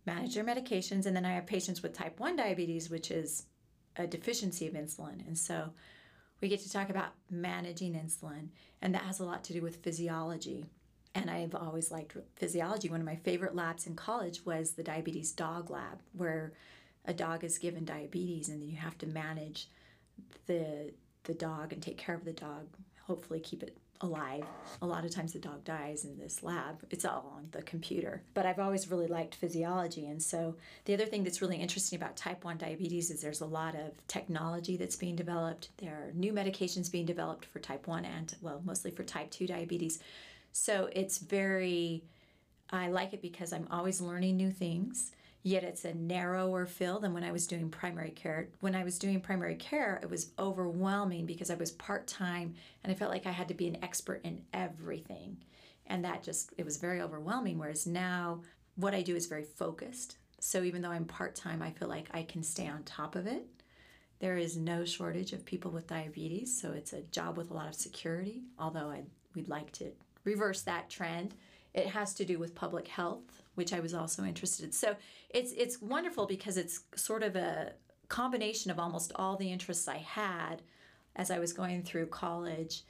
manage 0.04 0.34
their 0.34 0.44
medications, 0.44 1.06
and 1.06 1.16
then 1.16 1.24
I 1.24 1.32
have 1.32 1.46
patients 1.46 1.82
with 1.82 1.94
type 1.94 2.20
1 2.20 2.36
diabetes, 2.36 2.90
which 2.90 3.10
is 3.10 3.46
a 3.96 4.06
deficiency 4.06 4.66
of 4.66 4.74
insulin. 4.74 5.26
And 5.26 5.38
so 5.38 5.70
we 6.40 6.48
get 6.48 6.60
to 6.60 6.70
talk 6.70 6.90
about 6.90 7.14
managing 7.30 7.94
insulin, 7.94 8.48
and 8.82 8.94
that 8.94 9.02
has 9.02 9.20
a 9.20 9.24
lot 9.24 9.44
to 9.44 9.52
do 9.52 9.62
with 9.62 9.82
physiology. 9.82 10.66
And 11.14 11.30
I've 11.30 11.54
always 11.54 11.90
liked 11.90 12.16
physiology. 12.36 12.88
One 12.88 13.00
of 13.00 13.06
my 13.06 13.16
favorite 13.16 13.54
labs 13.54 13.86
in 13.86 13.96
college 13.96 14.44
was 14.44 14.72
the 14.72 14.82
diabetes 14.82 15.32
dog 15.32 15.70
lab, 15.70 16.00
where 16.12 16.52
a 17.04 17.14
dog 17.14 17.44
is 17.44 17.58
given 17.58 17.84
diabetes 17.84 18.48
and 18.48 18.60
then 18.60 18.68
you 18.68 18.76
have 18.76 18.98
to 18.98 19.06
manage 19.06 19.68
the 20.46 20.92
the 21.24 21.34
dog 21.34 21.72
and 21.72 21.82
take 21.82 21.98
care 21.98 22.14
of 22.14 22.24
the 22.24 22.32
dog 22.32 22.66
hopefully 23.06 23.40
keep 23.40 23.62
it 23.62 23.76
alive. 24.00 24.44
A 24.80 24.86
lot 24.86 25.04
of 25.04 25.10
times 25.10 25.32
the 25.32 25.38
dog 25.38 25.64
dies 25.64 26.04
in 26.04 26.16
this 26.18 26.42
lab. 26.42 26.82
It's 26.90 27.04
all 27.04 27.32
on 27.36 27.48
the 27.50 27.62
computer. 27.62 28.22
But 28.34 28.46
i've 28.46 28.58
always 28.58 28.90
really 28.90 29.06
liked 29.06 29.34
physiology. 29.34 30.06
And 30.06 30.22
so 30.22 30.56
the 30.84 30.94
other 30.94 31.06
thing 31.06 31.22
that's 31.24 31.42
really 31.42 31.58
interesting 31.58 31.96
about 31.98 32.16
type 32.16 32.44
1 32.44 32.56
diabetes 32.58 33.10
is 33.10 33.20
there's 33.20 33.40
a 33.40 33.46
lot 33.46 33.74
of 33.74 34.06
technology 34.06 34.76
that's 34.76 34.96
being 34.96 35.16
developed. 35.16 35.70
There 35.78 35.94
are 35.94 36.12
new 36.14 36.32
medications 36.32 36.90
being 36.90 37.06
developed 37.06 37.44
for 37.44 37.58
type 37.58 37.86
1 37.86 38.04
and 38.04 38.34
well 38.40 38.62
mostly 38.64 38.90
for 38.90 39.02
type 39.04 39.30
2 39.30 39.46
diabetes. 39.46 39.98
So 40.52 40.88
it's 40.92 41.18
very 41.18 42.02
i 42.72 42.88
like 42.88 43.12
it 43.12 43.20
because 43.20 43.52
i'm 43.52 43.66
always 43.70 44.00
learning 44.00 44.36
new 44.36 44.50
things 44.50 45.10
yet 45.42 45.64
it's 45.64 45.84
a 45.84 45.94
narrower 45.94 46.66
field 46.66 47.02
than 47.02 47.14
when 47.14 47.24
I 47.24 47.32
was 47.32 47.46
doing 47.46 47.70
primary 47.70 48.10
care. 48.10 48.48
When 48.60 48.74
I 48.74 48.84
was 48.84 48.98
doing 48.98 49.20
primary 49.20 49.54
care, 49.54 49.98
it 50.02 50.10
was 50.10 50.32
overwhelming 50.38 51.26
because 51.26 51.50
I 51.50 51.54
was 51.54 51.70
part 51.72 52.06
time 52.06 52.54
and 52.84 52.92
I 52.92 52.96
felt 52.96 53.10
like 53.10 53.26
I 53.26 53.30
had 53.30 53.48
to 53.48 53.54
be 53.54 53.68
an 53.68 53.78
expert 53.82 54.20
in 54.24 54.42
everything. 54.52 55.38
And 55.86 56.04
that 56.04 56.22
just, 56.22 56.52
it 56.58 56.64
was 56.64 56.76
very 56.76 57.00
overwhelming. 57.00 57.58
Whereas 57.58 57.86
now, 57.86 58.42
what 58.76 58.94
I 58.94 59.02
do 59.02 59.16
is 59.16 59.26
very 59.26 59.44
focused. 59.44 60.18
So 60.40 60.62
even 60.62 60.82
though 60.82 60.90
I'm 60.90 61.04
part 61.04 61.34
time, 61.34 61.62
I 61.62 61.70
feel 61.70 61.88
like 61.88 62.08
I 62.12 62.22
can 62.22 62.42
stay 62.42 62.66
on 62.66 62.82
top 62.84 63.16
of 63.16 63.26
it. 63.26 63.46
There 64.20 64.36
is 64.36 64.56
no 64.56 64.84
shortage 64.84 65.32
of 65.32 65.46
people 65.46 65.70
with 65.70 65.86
diabetes, 65.86 66.60
so 66.60 66.72
it's 66.72 66.92
a 66.92 67.02
job 67.02 67.38
with 67.38 67.50
a 67.50 67.54
lot 67.54 67.68
of 67.68 67.74
security, 67.74 68.42
although 68.58 68.90
I'd, 68.90 69.06
we'd 69.34 69.48
like 69.48 69.72
to 69.72 69.92
reverse 70.24 70.60
that 70.62 70.90
trend 70.90 71.34
it 71.74 71.86
has 71.86 72.14
to 72.14 72.24
do 72.24 72.38
with 72.38 72.54
public 72.54 72.88
health, 72.88 73.42
which 73.54 73.72
I 73.72 73.80
was 73.80 73.94
also 73.94 74.24
interested 74.24 74.64
in. 74.64 74.72
So 74.72 74.96
it's 75.28 75.52
it's 75.52 75.80
wonderful 75.80 76.26
because 76.26 76.56
it's 76.56 76.80
sort 76.96 77.22
of 77.22 77.36
a 77.36 77.72
combination 78.08 78.70
of 78.70 78.78
almost 78.78 79.12
all 79.14 79.36
the 79.36 79.52
interests 79.52 79.88
I 79.88 79.98
had 79.98 80.62
as 81.16 81.30
I 81.30 81.38
was 81.38 81.52
going 81.52 81.82
through 81.82 82.06
college 82.06 82.82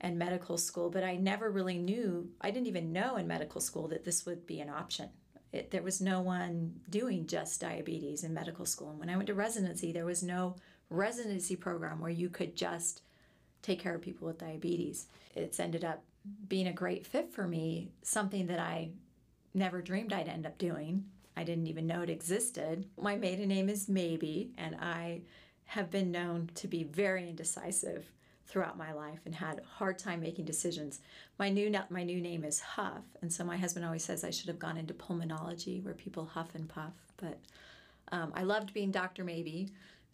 and 0.00 0.18
medical 0.18 0.56
school, 0.56 0.88
but 0.90 1.04
I 1.04 1.16
never 1.16 1.50
really 1.50 1.78
knew, 1.78 2.30
I 2.40 2.50
didn't 2.50 2.68
even 2.68 2.92
know 2.92 3.16
in 3.16 3.26
medical 3.26 3.60
school 3.60 3.88
that 3.88 4.04
this 4.04 4.24
would 4.24 4.46
be 4.46 4.60
an 4.60 4.70
option. 4.70 5.10
It, 5.52 5.70
there 5.70 5.82
was 5.82 6.00
no 6.00 6.20
one 6.20 6.80
doing 6.88 7.26
just 7.26 7.60
diabetes 7.60 8.24
in 8.24 8.32
medical 8.32 8.64
school. 8.64 8.90
And 8.90 8.98
when 8.98 9.10
I 9.10 9.16
went 9.16 9.26
to 9.26 9.34
residency, 9.34 9.92
there 9.92 10.06
was 10.06 10.22
no 10.22 10.56
residency 10.88 11.56
program 11.56 12.00
where 12.00 12.10
you 12.10 12.30
could 12.30 12.56
just 12.56 13.02
take 13.62 13.80
care 13.80 13.94
of 13.94 14.00
people 14.00 14.26
with 14.26 14.38
diabetes. 14.38 15.06
It's 15.34 15.60
ended 15.60 15.84
up 15.84 16.02
being 16.48 16.68
a 16.68 16.72
great 16.72 17.06
fit 17.06 17.32
for 17.32 17.46
me, 17.46 17.90
something 18.02 18.46
that 18.46 18.58
I 18.58 18.90
never 19.54 19.82
dreamed 19.82 20.12
I'd 20.12 20.28
end 20.28 20.46
up 20.46 20.58
doing. 20.58 21.04
I 21.36 21.44
didn't 21.44 21.68
even 21.68 21.86
know 21.86 22.02
it 22.02 22.10
existed. 22.10 22.86
My 23.00 23.16
maiden 23.16 23.48
name 23.48 23.68
is 23.68 23.88
Maybe, 23.88 24.52
and 24.58 24.76
I 24.76 25.22
have 25.64 25.90
been 25.90 26.10
known 26.10 26.50
to 26.56 26.68
be 26.68 26.82
very 26.84 27.28
indecisive 27.28 28.10
throughout 28.46 28.76
my 28.76 28.92
life 28.92 29.20
and 29.24 29.34
had 29.34 29.60
a 29.60 29.64
hard 29.64 29.98
time 29.98 30.20
making 30.20 30.44
decisions. 30.44 31.00
My 31.38 31.48
new 31.48 31.72
my 31.88 32.02
new 32.02 32.20
name 32.20 32.44
is 32.44 32.60
Huff, 32.60 33.04
and 33.22 33.32
so 33.32 33.44
my 33.44 33.56
husband 33.56 33.86
always 33.86 34.04
says 34.04 34.24
I 34.24 34.30
should 34.30 34.48
have 34.48 34.58
gone 34.58 34.76
into 34.76 34.92
pulmonology 34.92 35.82
where 35.84 35.94
people 35.94 36.24
huff 36.24 36.54
and 36.54 36.68
puff. 36.68 36.92
But 37.16 37.38
um, 38.10 38.32
I 38.34 38.42
loved 38.42 38.74
being 38.74 38.90
Dr. 38.90 39.24
Maybe. 39.24 39.70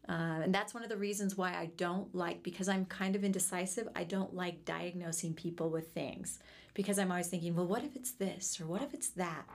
Uh, 0.08 0.42
and 0.44 0.54
that's 0.54 0.72
one 0.72 0.84
of 0.84 0.88
the 0.88 0.96
reasons 0.96 1.36
why 1.36 1.50
I 1.50 1.70
don't 1.76 2.14
like, 2.14 2.44
because 2.44 2.68
I'm 2.68 2.84
kind 2.84 3.16
of 3.16 3.24
indecisive, 3.24 3.88
I 3.96 4.04
don't 4.04 4.32
like 4.32 4.64
diagnosing 4.64 5.34
people 5.34 5.68
with 5.68 5.88
things 5.94 6.38
because 6.76 6.98
I'm 6.98 7.10
always 7.10 7.28
thinking, 7.28 7.56
well, 7.56 7.66
what 7.66 7.84
if 7.84 7.96
it's 7.96 8.12
this 8.12 8.60
or 8.60 8.66
what 8.66 8.82
if 8.82 8.92
it's 8.92 9.08
that? 9.10 9.46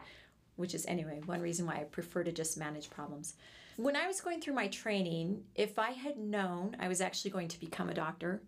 Which 0.55 0.73
is, 0.73 0.87
anyway, 0.87 1.21
one 1.27 1.39
reason 1.39 1.67
why 1.67 1.75
I 1.75 1.83
prefer 1.83 2.23
to 2.23 2.31
just 2.31 2.57
manage 2.57 2.89
problems. 2.89 3.35
When 3.77 3.95
I 3.95 4.07
was 4.07 4.19
going 4.19 4.41
through 4.41 4.55
my 4.55 4.67
training, 4.67 5.43
if 5.53 5.77
I 5.77 5.91
had 5.91 6.17
known 6.17 6.75
I 6.79 6.87
was 6.87 6.99
actually 6.99 7.29
going 7.29 7.47
to 7.49 7.59
become 7.59 7.89
a 7.89 7.93
doctor, 7.93 8.41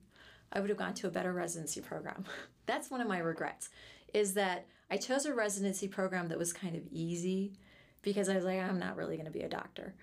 I 0.52 0.60
would 0.60 0.70
have 0.70 0.80
gone 0.80 0.96
to 0.96 1.08
a 1.08 1.12
better 1.12 1.32
residency 1.32 1.82
program. 1.82 2.26
That's 2.66 2.90
one 2.90 3.00
of 3.00 3.08
my 3.08 3.20
regrets, 3.20 3.70
is 4.12 4.34
that 4.34 4.66
I 4.90 4.98
chose 4.98 5.26
a 5.26 5.36
residency 5.36 5.88
program 5.88 6.28
that 6.30 6.40
was 6.40 6.52
kind 6.52 6.76
of 6.76 6.82
easy 6.92 7.54
because 8.02 8.28
I 8.28 8.36
was 8.36 8.44
like, 8.44 8.60
I'm 8.60 8.80
not 8.80 8.98
really 8.98 9.18
going 9.18 9.28
to 9.28 9.32
be 9.32 9.42
a 9.42 9.50
doctor. 9.50 9.94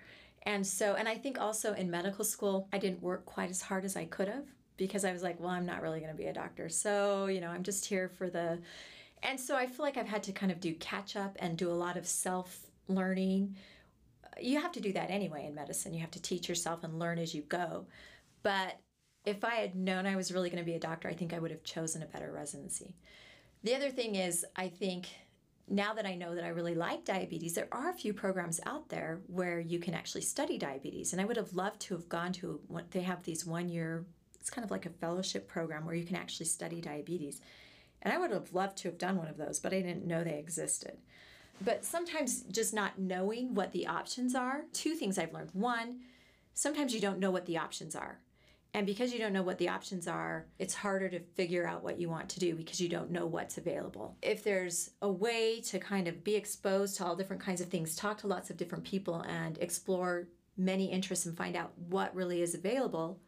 And 0.43 0.65
so, 0.65 0.95
and 0.95 1.09
I 1.09 1.15
think 1.15 1.39
also 1.39 1.73
in 1.73 1.91
medical 1.91 2.23
school, 2.23 2.69
I 2.71 2.77
didn't 2.77 3.03
work 3.03 3.25
quite 3.25 3.49
as 3.49 3.61
hard 3.63 3.83
as 3.83 3.97
I 3.97 4.05
could 4.05 4.29
have 4.29 4.45
because 4.81 5.05
I 5.05 5.13
was 5.13 5.21
like, 5.21 5.39
well, 5.39 5.51
I'm 5.51 5.67
not 5.67 5.83
really 5.83 5.99
going 5.99 6.11
to 6.11 6.17
be 6.17 6.25
a 6.25 6.33
doctor. 6.33 6.67
So, 6.67 7.27
you 7.27 7.39
know, 7.39 7.49
I'm 7.49 7.61
just 7.61 7.85
here 7.85 8.09
for 8.09 8.31
the. 8.31 8.57
And 9.21 9.39
so 9.39 9.55
I 9.55 9.67
feel 9.67 9.85
like 9.85 9.95
I've 9.95 10.07
had 10.07 10.23
to 10.23 10.31
kind 10.31 10.51
of 10.51 10.59
do 10.59 10.73
catch 10.73 11.15
up 11.15 11.37
and 11.39 11.55
do 11.55 11.69
a 11.69 11.73
lot 11.73 11.97
of 11.97 12.07
self 12.07 12.65
learning. 12.87 13.55
You 14.41 14.59
have 14.59 14.71
to 14.71 14.79
do 14.79 14.91
that 14.93 15.11
anyway 15.11 15.45
in 15.45 15.53
medicine. 15.53 15.93
You 15.93 15.99
have 15.99 16.09
to 16.11 16.21
teach 16.21 16.49
yourself 16.49 16.83
and 16.83 16.97
learn 16.97 17.19
as 17.19 17.35
you 17.35 17.43
go. 17.43 17.85
But 18.41 18.79
if 19.23 19.43
I 19.43 19.55
had 19.57 19.75
known 19.75 20.07
I 20.07 20.15
was 20.15 20.33
really 20.33 20.49
going 20.49 20.63
to 20.63 20.65
be 20.65 20.73
a 20.73 20.79
doctor, 20.79 21.07
I 21.07 21.13
think 21.13 21.31
I 21.31 21.37
would 21.37 21.51
have 21.51 21.63
chosen 21.63 22.01
a 22.01 22.07
better 22.07 22.31
residency. 22.31 22.95
The 23.63 23.75
other 23.75 23.91
thing 23.91 24.15
is, 24.15 24.43
I 24.55 24.67
think 24.67 25.09
now 25.69 25.93
that 25.93 26.07
I 26.07 26.15
know 26.15 26.33
that 26.33 26.43
I 26.43 26.47
really 26.47 26.73
like 26.73 27.05
diabetes, 27.05 27.53
there 27.53 27.67
are 27.71 27.91
a 27.91 27.93
few 27.93 28.15
programs 28.15 28.59
out 28.65 28.89
there 28.89 29.21
where 29.27 29.59
you 29.59 29.77
can 29.77 29.93
actually 29.93 30.21
study 30.21 30.57
diabetes. 30.57 31.13
And 31.13 31.21
I 31.21 31.25
would 31.25 31.37
have 31.37 31.53
loved 31.53 31.81
to 31.81 31.93
have 31.93 32.09
gone 32.09 32.33
to 32.33 32.59
they 32.89 33.01
have 33.01 33.21
these 33.21 33.45
one 33.45 33.69
year, 33.69 34.07
it's 34.41 34.49
kind 34.49 34.65
of 34.65 34.71
like 34.71 34.87
a 34.87 34.89
fellowship 34.89 35.47
program 35.47 35.85
where 35.85 35.95
you 35.95 36.03
can 36.03 36.15
actually 36.15 36.47
study 36.47 36.81
diabetes. 36.81 37.39
And 38.01 38.13
I 38.13 38.17
would 38.17 38.31
have 38.31 38.53
loved 38.53 38.77
to 38.79 38.87
have 38.87 38.97
done 38.97 39.15
one 39.15 39.27
of 39.27 39.37
those, 39.37 39.59
but 39.59 39.71
I 39.71 39.81
didn't 39.81 40.07
know 40.07 40.23
they 40.23 40.39
existed. 40.39 40.97
But 41.63 41.85
sometimes 41.85 42.41
just 42.51 42.73
not 42.73 42.97
knowing 42.97 43.53
what 43.53 43.71
the 43.71 43.85
options 43.85 44.33
are, 44.33 44.63
two 44.73 44.95
things 44.95 45.19
I've 45.19 45.31
learned. 45.31 45.51
One, 45.53 45.99
sometimes 46.55 46.93
you 46.93 46.99
don't 46.99 47.19
know 47.19 47.29
what 47.29 47.45
the 47.45 47.59
options 47.59 47.95
are. 47.95 48.19
And 48.73 48.87
because 48.87 49.13
you 49.13 49.19
don't 49.19 49.33
know 49.33 49.43
what 49.43 49.59
the 49.59 49.69
options 49.69 50.07
are, 50.07 50.47
it's 50.57 50.73
harder 50.73 51.09
to 51.09 51.19
figure 51.19 51.67
out 51.67 51.83
what 51.83 51.99
you 51.99 52.09
want 52.09 52.29
to 52.29 52.39
do 52.39 52.55
because 52.55 52.81
you 52.81 52.89
don't 52.89 53.11
know 53.11 53.27
what's 53.27 53.57
available. 53.57 54.17
If 54.23 54.43
there's 54.43 54.91
a 55.01 55.11
way 55.11 55.61
to 55.61 55.77
kind 55.77 56.07
of 56.07 56.23
be 56.23 56.35
exposed 56.35 56.97
to 56.97 57.05
all 57.05 57.15
different 57.15 57.43
kinds 57.43 57.61
of 57.61 57.67
things, 57.67 57.95
talk 57.95 58.17
to 58.19 58.27
lots 58.27 58.49
of 58.49 58.57
different 58.57 58.85
people, 58.85 59.23
and 59.27 59.57
explore 59.59 60.29
many 60.57 60.85
interests 60.85 61.25
and 61.25 61.37
find 61.37 61.55
out 61.55 61.73
what 61.89 62.15
really 62.15 62.41
is 62.41 62.55
available, 62.55 63.19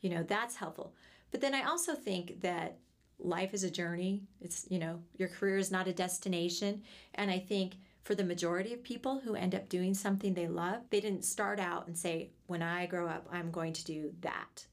you 0.00 0.10
know, 0.10 0.22
that's 0.22 0.56
helpful. 0.56 0.94
But 1.30 1.40
then 1.40 1.54
I 1.54 1.64
also 1.64 1.94
think 1.94 2.40
that 2.40 2.78
life 3.18 3.54
is 3.54 3.64
a 3.64 3.70
journey. 3.70 4.22
It's, 4.40 4.66
you 4.70 4.78
know, 4.78 5.02
your 5.16 5.28
career 5.28 5.58
is 5.58 5.70
not 5.70 5.88
a 5.88 5.92
destination. 5.92 6.82
And 7.14 7.30
I 7.30 7.38
think 7.38 7.76
for 8.02 8.14
the 8.14 8.24
majority 8.24 8.72
of 8.72 8.82
people 8.82 9.20
who 9.20 9.34
end 9.34 9.54
up 9.54 9.68
doing 9.68 9.94
something 9.94 10.34
they 10.34 10.46
love, 10.46 10.82
they 10.90 11.00
didn't 11.00 11.24
start 11.24 11.58
out 11.58 11.86
and 11.86 11.96
say, 11.96 12.30
when 12.46 12.62
I 12.62 12.86
grow 12.86 13.08
up, 13.08 13.28
I'm 13.32 13.50
going 13.50 13.72
to 13.72 13.84
do 13.84 14.12
that. 14.20 14.66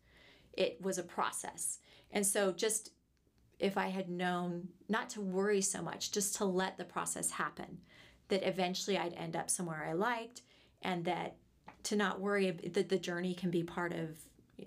It 0.53 0.79
was 0.81 0.97
a 0.97 1.03
process. 1.03 1.79
And 2.11 2.25
so 2.25 2.51
just 2.51 2.91
if 3.59 3.77
I 3.77 3.87
had 3.87 4.09
known 4.09 4.67
not 4.89 5.09
to 5.11 5.21
worry 5.21 5.61
so 5.61 5.81
much, 5.81 6.11
just 6.11 6.35
to 6.35 6.45
let 6.45 6.77
the 6.77 6.83
process 6.83 7.31
happen, 7.31 7.79
that 8.27 8.47
eventually 8.47 8.97
I'd 8.97 9.13
end 9.13 9.35
up 9.35 9.49
somewhere 9.49 9.85
I 9.89 9.93
liked 9.93 10.41
and 10.81 11.05
that 11.05 11.37
to 11.83 11.95
not 11.95 12.19
worry 12.19 12.51
that 12.51 12.89
the 12.89 12.99
journey 12.99 13.33
can 13.33 13.49
be 13.49 13.63
part 13.63 13.93
of 13.93 14.17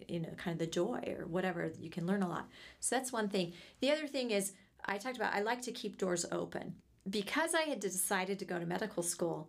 you 0.09 0.21
know 0.21 0.31
kind 0.37 0.53
of 0.53 0.59
the 0.59 0.67
joy 0.67 1.15
or 1.19 1.27
whatever 1.27 1.71
you 1.81 1.91
can 1.91 2.07
learn 2.07 2.23
a 2.23 2.29
lot 2.29 2.49
so 2.81 2.97
that's 2.97 3.13
one 3.13 3.29
thing 3.29 3.53
the 3.81 3.91
other 3.91 4.07
thing 4.07 4.31
is 4.31 4.53
i 4.85 4.99
talked 4.99 5.17
about 5.17 5.33
i 5.35 5.41
like 5.41 5.63
to 5.63 5.73
keep 5.73 5.97
doors 5.97 6.25
open 6.33 6.75
because 7.09 7.55
I 7.55 7.63
had 7.63 7.81
decided 7.81 8.39
to 8.39 8.45
go 8.45 8.59
to 8.59 8.67
medical 8.67 9.03
school, 9.03 9.49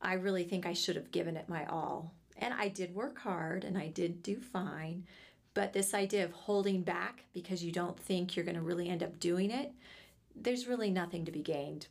I 0.00 0.14
really 0.14 0.44
think 0.44 0.66
I 0.66 0.72
should 0.72 0.96
have 0.96 1.10
given 1.10 1.36
it 1.36 1.48
my 1.48 1.64
all. 1.66 2.12
And 2.36 2.54
I 2.54 2.68
did 2.68 2.94
work 2.94 3.18
hard 3.18 3.64
and 3.64 3.76
I 3.76 3.88
did 3.88 4.22
do 4.22 4.38
fine. 4.38 5.04
But 5.54 5.72
this 5.72 5.94
idea 5.94 6.24
of 6.24 6.32
holding 6.32 6.82
back 6.82 7.24
because 7.32 7.64
you 7.64 7.72
don't 7.72 7.98
think 7.98 8.34
you're 8.34 8.44
going 8.44 8.56
to 8.56 8.60
really 8.60 8.88
end 8.88 9.02
up 9.02 9.20
doing 9.20 9.50
it, 9.50 9.72
there's 10.34 10.66
really 10.66 10.90
nothing 10.90 11.24
to 11.24 11.32
be 11.32 11.42
gained 11.42 11.86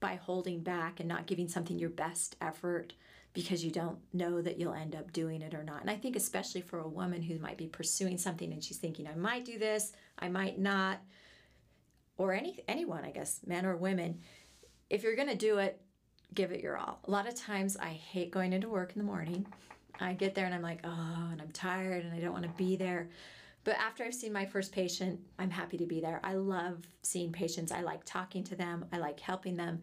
by 0.00 0.16
holding 0.16 0.60
back 0.60 1.00
and 1.00 1.08
not 1.08 1.26
giving 1.26 1.48
something 1.48 1.78
your 1.78 1.90
best 1.90 2.36
effort 2.40 2.92
because 3.32 3.64
you 3.64 3.70
don't 3.70 3.98
know 4.12 4.42
that 4.42 4.58
you'll 4.58 4.74
end 4.74 4.96
up 4.96 5.12
doing 5.12 5.40
it 5.40 5.54
or 5.54 5.62
not. 5.62 5.80
And 5.80 5.90
I 5.90 5.96
think, 5.96 6.16
especially 6.16 6.62
for 6.62 6.80
a 6.80 6.88
woman 6.88 7.22
who 7.22 7.38
might 7.38 7.56
be 7.56 7.68
pursuing 7.68 8.18
something 8.18 8.52
and 8.52 8.62
she's 8.62 8.78
thinking, 8.78 9.06
I 9.06 9.14
might 9.14 9.44
do 9.44 9.58
this, 9.58 9.92
I 10.18 10.28
might 10.28 10.58
not 10.58 10.98
or 12.20 12.34
any 12.34 12.58
anyone, 12.68 13.02
I 13.04 13.10
guess, 13.10 13.40
men 13.46 13.64
or 13.64 13.76
women, 13.76 14.20
if 14.90 15.02
you're 15.02 15.16
going 15.16 15.28
to 15.28 15.36
do 15.36 15.58
it, 15.58 15.80
give 16.34 16.52
it 16.52 16.60
your 16.60 16.76
all. 16.76 17.00
A 17.06 17.10
lot 17.10 17.26
of 17.26 17.34
times 17.34 17.76
I 17.78 17.88
hate 17.88 18.30
going 18.30 18.52
into 18.52 18.68
work 18.68 18.92
in 18.92 18.98
the 18.98 19.06
morning. 19.06 19.46
I 20.00 20.12
get 20.12 20.34
there 20.34 20.44
and 20.44 20.54
I'm 20.54 20.62
like, 20.62 20.80
"Oh, 20.84 21.28
and 21.30 21.40
I'm 21.40 21.50
tired 21.50 22.04
and 22.04 22.12
I 22.12 22.20
don't 22.20 22.32
want 22.32 22.44
to 22.44 22.50
be 22.50 22.76
there." 22.76 23.08
But 23.64 23.76
after 23.76 24.04
I've 24.04 24.14
seen 24.14 24.32
my 24.32 24.46
first 24.46 24.72
patient, 24.72 25.20
I'm 25.38 25.50
happy 25.50 25.76
to 25.78 25.86
be 25.86 26.00
there. 26.00 26.20
I 26.22 26.34
love 26.34 26.86
seeing 27.02 27.32
patients. 27.32 27.72
I 27.72 27.82
like 27.82 28.00
talking 28.04 28.44
to 28.44 28.54
them. 28.54 28.86
I 28.92 28.98
like 28.98 29.20
helping 29.20 29.56
them. 29.56 29.80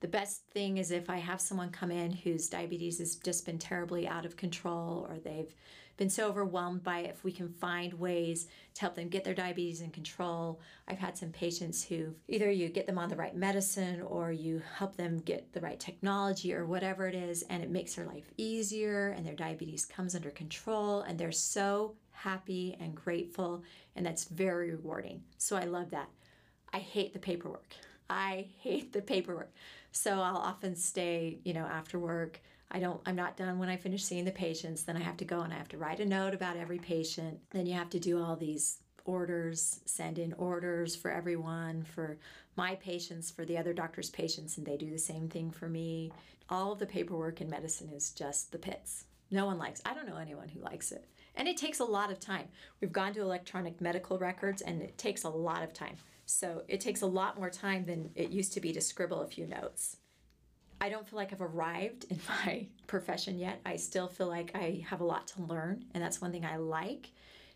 The 0.00 0.08
best 0.08 0.44
thing 0.52 0.78
is 0.78 0.90
if 0.90 1.10
I 1.10 1.18
have 1.18 1.40
someone 1.40 1.70
come 1.70 1.90
in 1.90 2.12
whose 2.12 2.48
diabetes 2.48 2.98
has 2.98 3.16
just 3.16 3.44
been 3.44 3.58
terribly 3.58 4.08
out 4.08 4.24
of 4.24 4.36
control 4.36 5.06
or 5.08 5.18
they've 5.18 5.54
been 5.98 6.08
so 6.08 6.26
overwhelmed 6.26 6.82
by 6.82 7.00
it, 7.00 7.10
if 7.10 7.22
we 7.22 7.32
can 7.32 7.50
find 7.50 7.92
ways 7.92 8.46
to 8.72 8.80
help 8.80 8.94
them 8.94 9.10
get 9.10 9.22
their 9.22 9.34
diabetes 9.34 9.82
in 9.82 9.90
control. 9.90 10.58
I've 10.88 10.98
had 10.98 11.18
some 11.18 11.28
patients 11.28 11.84
who 11.84 12.14
either 12.28 12.50
you 12.50 12.70
get 12.70 12.86
them 12.86 12.96
on 12.96 13.10
the 13.10 13.16
right 13.16 13.36
medicine 13.36 14.00
or 14.00 14.32
you 14.32 14.62
help 14.78 14.96
them 14.96 15.18
get 15.18 15.52
the 15.52 15.60
right 15.60 15.78
technology 15.78 16.54
or 16.54 16.64
whatever 16.64 17.06
it 17.06 17.14
is, 17.14 17.42
and 17.50 17.62
it 17.62 17.68
makes 17.68 17.94
their 17.94 18.06
life 18.06 18.30
easier 18.38 19.10
and 19.10 19.26
their 19.26 19.34
diabetes 19.34 19.84
comes 19.84 20.14
under 20.14 20.30
control, 20.30 21.02
and 21.02 21.18
they're 21.18 21.30
so 21.30 21.94
happy 22.12 22.74
and 22.80 22.94
grateful, 22.94 23.62
and 23.94 24.06
that's 24.06 24.24
very 24.24 24.70
rewarding. 24.70 25.22
So 25.36 25.56
I 25.56 25.64
love 25.64 25.90
that. 25.90 26.08
I 26.72 26.78
hate 26.78 27.12
the 27.12 27.18
paperwork. 27.18 27.74
I 28.08 28.48
hate 28.58 28.94
the 28.94 29.02
paperwork. 29.02 29.52
So 29.92 30.20
I'll 30.20 30.36
often 30.36 30.76
stay, 30.76 31.38
you 31.44 31.52
know, 31.52 31.66
after 31.66 31.98
work 31.98 32.40
I 32.70 32.78
don't 32.78 33.00
I'm 33.04 33.16
not 33.16 33.36
done 33.36 33.58
when 33.58 33.68
I 33.68 33.76
finish 33.76 34.04
seeing 34.04 34.24
the 34.24 34.30
patients. 34.30 34.84
Then 34.84 34.96
I 34.96 35.00
have 35.00 35.16
to 35.18 35.24
go 35.24 35.40
and 35.40 35.52
I 35.52 35.56
have 35.56 35.68
to 35.68 35.78
write 35.78 36.00
a 36.00 36.06
note 36.06 36.34
about 36.34 36.56
every 36.56 36.78
patient. 36.78 37.38
Then 37.50 37.66
you 37.66 37.74
have 37.74 37.90
to 37.90 37.98
do 37.98 38.22
all 38.22 38.36
these 38.36 38.78
orders, 39.04 39.80
send 39.86 40.18
in 40.18 40.32
orders 40.34 40.94
for 40.94 41.10
everyone, 41.10 41.82
for 41.82 42.18
my 42.56 42.76
patients, 42.76 43.30
for 43.30 43.44
the 43.44 43.58
other 43.58 43.72
doctor's 43.72 44.10
patients, 44.10 44.56
and 44.56 44.66
they 44.66 44.76
do 44.76 44.90
the 44.90 44.98
same 44.98 45.28
thing 45.28 45.50
for 45.50 45.68
me. 45.68 46.12
All 46.48 46.72
of 46.72 46.78
the 46.78 46.86
paperwork 46.86 47.40
in 47.40 47.50
medicine 47.50 47.90
is 47.92 48.10
just 48.10 48.52
the 48.52 48.58
pits. 48.58 49.04
No 49.30 49.46
one 49.46 49.58
likes. 49.58 49.80
I 49.84 49.94
don't 49.94 50.08
know 50.08 50.16
anyone 50.16 50.48
who 50.48 50.60
likes 50.60 50.92
it. 50.92 51.06
And 51.36 51.48
it 51.48 51.56
takes 51.56 51.80
a 51.80 51.84
lot 51.84 52.10
of 52.10 52.20
time. 52.20 52.48
We've 52.80 52.92
gone 52.92 53.14
to 53.14 53.22
electronic 53.22 53.80
medical 53.80 54.18
records 54.18 54.62
and 54.62 54.82
it 54.82 54.98
takes 54.98 55.24
a 55.24 55.28
lot 55.28 55.62
of 55.62 55.72
time. 55.72 55.96
So 56.30 56.62
it 56.68 56.80
takes 56.80 57.02
a 57.02 57.06
lot 57.06 57.38
more 57.38 57.50
time 57.50 57.84
than 57.84 58.10
it 58.14 58.30
used 58.30 58.52
to 58.52 58.60
be 58.60 58.72
to 58.72 58.80
scribble 58.80 59.22
a 59.22 59.26
few 59.26 59.46
notes. 59.46 59.96
I 60.80 60.88
don't 60.88 61.06
feel 61.06 61.18
like 61.18 61.32
I've 61.32 61.42
arrived 61.42 62.06
in 62.08 62.20
my 62.46 62.68
profession 62.86 63.38
yet. 63.38 63.60
I 63.66 63.76
still 63.76 64.08
feel 64.08 64.28
like 64.28 64.52
I 64.54 64.84
have 64.88 65.00
a 65.00 65.04
lot 65.04 65.26
to 65.28 65.42
learn, 65.42 65.84
and 65.92 66.02
that's 66.02 66.20
one 66.20 66.32
thing 66.32 66.44
I 66.44 66.56
like 66.56 67.10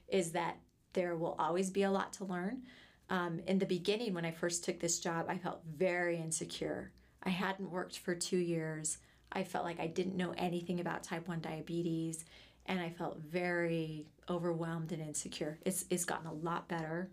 is 0.08 0.32
that 0.32 0.56
there 0.92 1.16
will 1.16 1.36
always 1.38 1.70
be 1.70 1.84
a 1.84 1.90
lot 1.90 2.12
to 2.14 2.24
learn. 2.24 2.62
Um, 3.10 3.40
in 3.46 3.58
the 3.58 3.66
beginning, 3.66 4.12
when 4.12 4.24
I 4.24 4.32
first 4.32 4.64
took 4.64 4.80
this 4.80 4.98
job, 4.98 5.26
I 5.28 5.38
felt 5.38 5.62
very 5.64 6.18
insecure. 6.18 6.90
I 7.22 7.30
hadn't 7.30 7.70
worked 7.70 7.98
for 7.98 8.14
two 8.14 8.36
years. 8.38 8.98
I 9.32 9.44
felt 9.44 9.64
like 9.64 9.80
I 9.80 9.86
didn't 9.86 10.16
know 10.16 10.34
anything 10.36 10.80
about 10.80 11.02
type 11.02 11.28
1 11.28 11.40
diabetes, 11.40 12.24
and 12.66 12.80
I 12.80 12.90
felt 12.90 13.18
very 13.18 14.06
overwhelmed 14.28 14.92
and 14.92 15.02
insecure. 15.02 15.58
It's, 15.64 15.84
it's 15.90 16.04
gotten 16.04 16.26
a 16.26 16.32
lot 16.32 16.68
better 16.68 17.08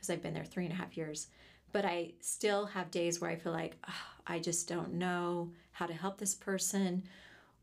because 0.00 0.10
I've 0.10 0.22
been 0.22 0.34
there 0.34 0.44
three 0.44 0.64
and 0.64 0.72
a 0.72 0.76
half 0.76 0.96
years 0.96 1.28
but 1.72 1.84
I 1.84 2.12
still 2.20 2.66
have 2.66 2.90
days 2.90 3.20
where 3.20 3.30
I 3.30 3.36
feel 3.36 3.52
like 3.52 3.76
oh, 3.88 4.22
I 4.26 4.38
just 4.38 4.68
don't 4.68 4.94
know 4.94 5.50
how 5.72 5.86
to 5.86 5.94
help 5.94 6.18
this 6.18 6.34
person. 6.34 7.04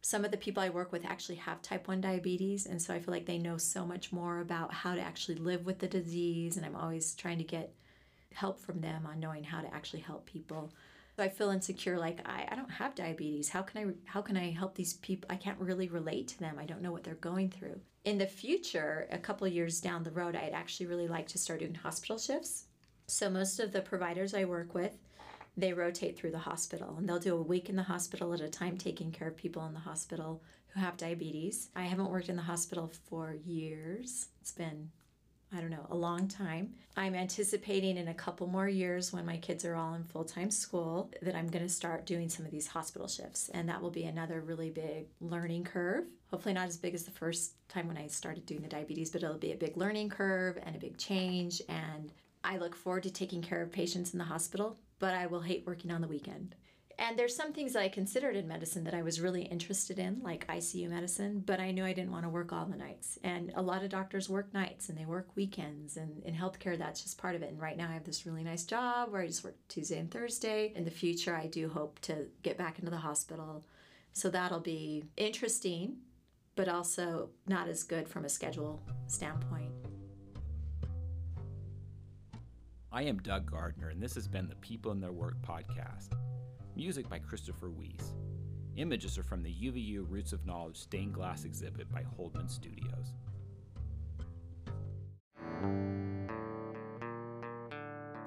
Some 0.01 0.23
of 0.23 0.31
the 0.31 0.37
people 0.37 0.63
I 0.63 0.69
work 0.69 0.91
with 0.91 1.05
actually 1.05 1.35
have 1.35 1.61
type 1.61 1.87
1 1.87 2.01
diabetes, 2.01 2.65
and 2.65 2.81
so 2.81 2.93
I 2.93 2.99
feel 2.99 3.13
like 3.13 3.25
they 3.25 3.37
know 3.37 3.57
so 3.57 3.85
much 3.85 4.13
more 4.13 4.39
about 4.39 4.73
how 4.73 4.95
to 4.95 5.01
actually 5.01 5.35
live 5.35 5.65
with 5.65 5.79
the 5.79 5.87
disease, 5.87 6.55
and 6.55 6.65
I'm 6.65 6.75
always 6.75 7.13
trying 7.13 7.39
to 7.39 7.43
get 7.43 7.73
help 8.33 8.59
from 8.59 8.79
them 8.81 9.05
on 9.05 9.19
knowing 9.19 9.43
how 9.43 9.61
to 9.61 9.73
actually 9.73 10.01
help 10.01 10.25
people. 10.25 10.71
So 11.17 11.23
I 11.23 11.29
feel 11.29 11.49
insecure 11.49 11.97
like 11.97 12.19
I, 12.25 12.47
I 12.51 12.55
don't 12.55 12.69
have 12.69 12.93
diabetes. 12.93 13.49
How 13.49 13.63
can 13.63 13.89
I 13.89 13.93
how 14.05 14.21
can 14.21 14.37
I 14.37 14.51
help 14.51 14.75
these 14.75 14.93
people? 14.93 15.27
I 15.29 15.35
can't 15.35 15.59
really 15.59 15.89
relate 15.89 16.27
to 16.29 16.39
them. 16.39 16.57
I 16.59 16.65
don't 16.65 16.81
know 16.81 16.91
what 16.91 17.03
they're 17.03 17.15
going 17.15 17.49
through. 17.49 17.81
In 18.05 18.19
the 18.19 18.27
future, 18.27 19.07
a 19.11 19.17
couple 19.17 19.47
years 19.47 19.81
down 19.81 20.03
the 20.03 20.11
road, 20.11 20.35
I'd 20.35 20.53
actually 20.53 20.85
really 20.85 21.07
like 21.07 21.27
to 21.29 21.37
start 21.37 21.59
doing 21.59 21.73
hospital 21.73 22.17
shifts 22.17 22.65
so 23.07 23.29
most 23.29 23.59
of 23.59 23.71
the 23.71 23.81
providers 23.81 24.33
I 24.33 24.43
work 24.43 24.73
with, 24.73 24.97
they 25.55 25.71
rotate 25.73 26.17
through 26.17 26.31
the 26.31 26.39
hospital 26.39 26.95
and 26.97 27.07
they'll 27.07 27.19
do 27.19 27.37
a 27.37 27.41
week 27.41 27.69
in 27.69 27.77
the 27.77 27.83
hospital 27.83 28.33
at 28.33 28.41
a 28.41 28.49
time 28.49 28.77
taking 28.77 29.11
care 29.11 29.29
of 29.29 29.37
people 29.37 29.65
in 29.65 29.73
the 29.73 29.79
hospital 29.79 30.43
who 30.67 30.81
have 30.81 30.97
diabetes. 30.97 31.69
I 31.75 31.83
haven't 31.83 32.11
worked 32.11 32.29
in 32.29 32.35
the 32.35 32.41
hospital 32.41 32.91
for 33.09 33.37
years. 33.45 34.27
It's 34.41 34.51
been 34.51 34.91
I 35.55 35.61
don't 35.61 35.69
know, 35.69 35.87
a 35.89 35.95
long 35.95 36.27
time. 36.27 36.73
I'm 36.97 37.15
anticipating 37.15 37.95
in 37.97 38.09
a 38.09 38.13
couple 38.13 38.47
more 38.47 38.67
years 38.67 39.13
when 39.13 39.25
my 39.25 39.37
kids 39.37 39.63
are 39.63 39.75
all 39.75 39.93
in 39.93 40.03
full 40.03 40.25
time 40.25 40.51
school 40.51 41.09
that 41.21 41.35
I'm 41.35 41.47
going 41.47 41.65
to 41.65 41.73
start 41.73 42.05
doing 42.05 42.27
some 42.27 42.45
of 42.45 42.51
these 42.51 42.67
hospital 42.67 43.07
shifts. 43.07 43.49
And 43.53 43.69
that 43.69 43.81
will 43.81 43.89
be 43.89 44.03
another 44.03 44.41
really 44.41 44.69
big 44.69 45.07
learning 45.21 45.63
curve. 45.63 46.05
Hopefully, 46.31 46.53
not 46.53 46.67
as 46.67 46.75
big 46.75 46.93
as 46.93 47.05
the 47.05 47.11
first 47.11 47.53
time 47.69 47.87
when 47.87 47.97
I 47.97 48.07
started 48.07 48.45
doing 48.45 48.61
the 48.61 48.67
diabetes, 48.67 49.09
but 49.09 49.23
it'll 49.23 49.37
be 49.37 49.53
a 49.53 49.57
big 49.57 49.77
learning 49.77 50.09
curve 50.09 50.57
and 50.63 50.75
a 50.75 50.79
big 50.79 50.97
change. 50.97 51.61
And 51.69 52.11
I 52.43 52.57
look 52.57 52.75
forward 52.75 53.03
to 53.03 53.11
taking 53.11 53.41
care 53.41 53.61
of 53.61 53.71
patients 53.71 54.11
in 54.13 54.19
the 54.19 54.25
hospital, 54.25 54.77
but 54.99 55.13
I 55.13 55.27
will 55.27 55.41
hate 55.41 55.63
working 55.65 55.91
on 55.91 56.01
the 56.01 56.07
weekend. 56.07 56.55
And 56.99 57.17
there's 57.17 57.35
some 57.35 57.53
things 57.53 57.73
that 57.73 57.83
I 57.83 57.89
considered 57.89 58.35
in 58.35 58.47
medicine 58.47 58.83
that 58.85 58.95
I 58.95 59.03
was 59.03 59.21
really 59.21 59.43
interested 59.43 59.99
in, 59.99 60.19
like 60.23 60.47
ICU 60.47 60.89
medicine, 60.89 61.43
but 61.45 61.59
I 61.59 61.69
knew 61.69 61.85
I 61.85 61.93
didn't 61.93 62.11
want 62.11 62.23
to 62.23 62.29
work 62.29 62.51
all 62.51 62.65
the 62.65 62.75
nights. 62.75 63.19
And 63.23 63.51
a 63.55 63.61
lot 63.61 63.83
of 63.83 63.89
doctors 63.89 64.27
work 64.27 64.51
nights 64.51 64.89
and 64.89 64.97
they 64.97 65.05
work 65.05 65.27
weekends. 65.35 65.97
And 65.97 66.23
in 66.23 66.33
healthcare, 66.33 66.75
that's 66.75 67.03
just 67.03 67.19
part 67.19 67.35
of 67.35 67.43
it. 67.43 67.51
And 67.51 67.61
right 67.61 67.77
now, 67.77 67.87
I 67.87 67.93
have 67.93 68.03
this 68.03 68.25
really 68.25 68.43
nice 68.43 68.63
job 68.63 69.11
where 69.11 69.21
I 69.21 69.27
just 69.27 69.43
work 69.43 69.55
Tuesday 69.67 69.99
and 69.99 70.09
Thursday. 70.09 70.73
In 70.75 70.85
the 70.85 70.91
future, 70.91 71.35
I 71.35 71.45
do 71.45 71.69
hope 71.69 71.99
to 72.01 72.25
get 72.41 72.57
back 72.57 72.79
into 72.79 72.89
the 72.89 72.97
hospital. 72.97 73.63
So 74.13 74.31
that'll 74.31 74.59
be 74.59 75.03
interesting, 75.17 75.97
but 76.55 76.67
also 76.67 77.29
not 77.47 77.67
as 77.67 77.83
good 77.83 78.07
from 78.07 78.25
a 78.25 78.29
schedule 78.29 78.81
standpoint. 79.05 79.71
I 82.91 83.03
am 83.03 83.19
Doug 83.19 83.51
Gardner, 83.51 83.89
and 83.89 84.01
this 84.01 84.15
has 84.15 84.27
been 84.27 84.47
the 84.47 84.55
People 84.55 84.91
in 84.93 84.99
Their 84.99 85.11
Work 85.11 85.35
podcast. 85.47 86.07
Music 86.77 87.09
by 87.09 87.17
Christopher 87.17 87.71
Weiss. 87.71 88.13
Images 88.75 89.17
are 89.17 89.23
from 89.23 89.41
the 89.41 89.49
UVU 89.49 90.05
Roots 90.07 90.31
of 90.31 90.45
Knowledge 90.45 90.77
stained 90.77 91.11
glass 91.11 91.43
exhibit 91.43 91.91
by 91.91 92.03
Holdman 92.03 92.47
Studios. 92.47 93.13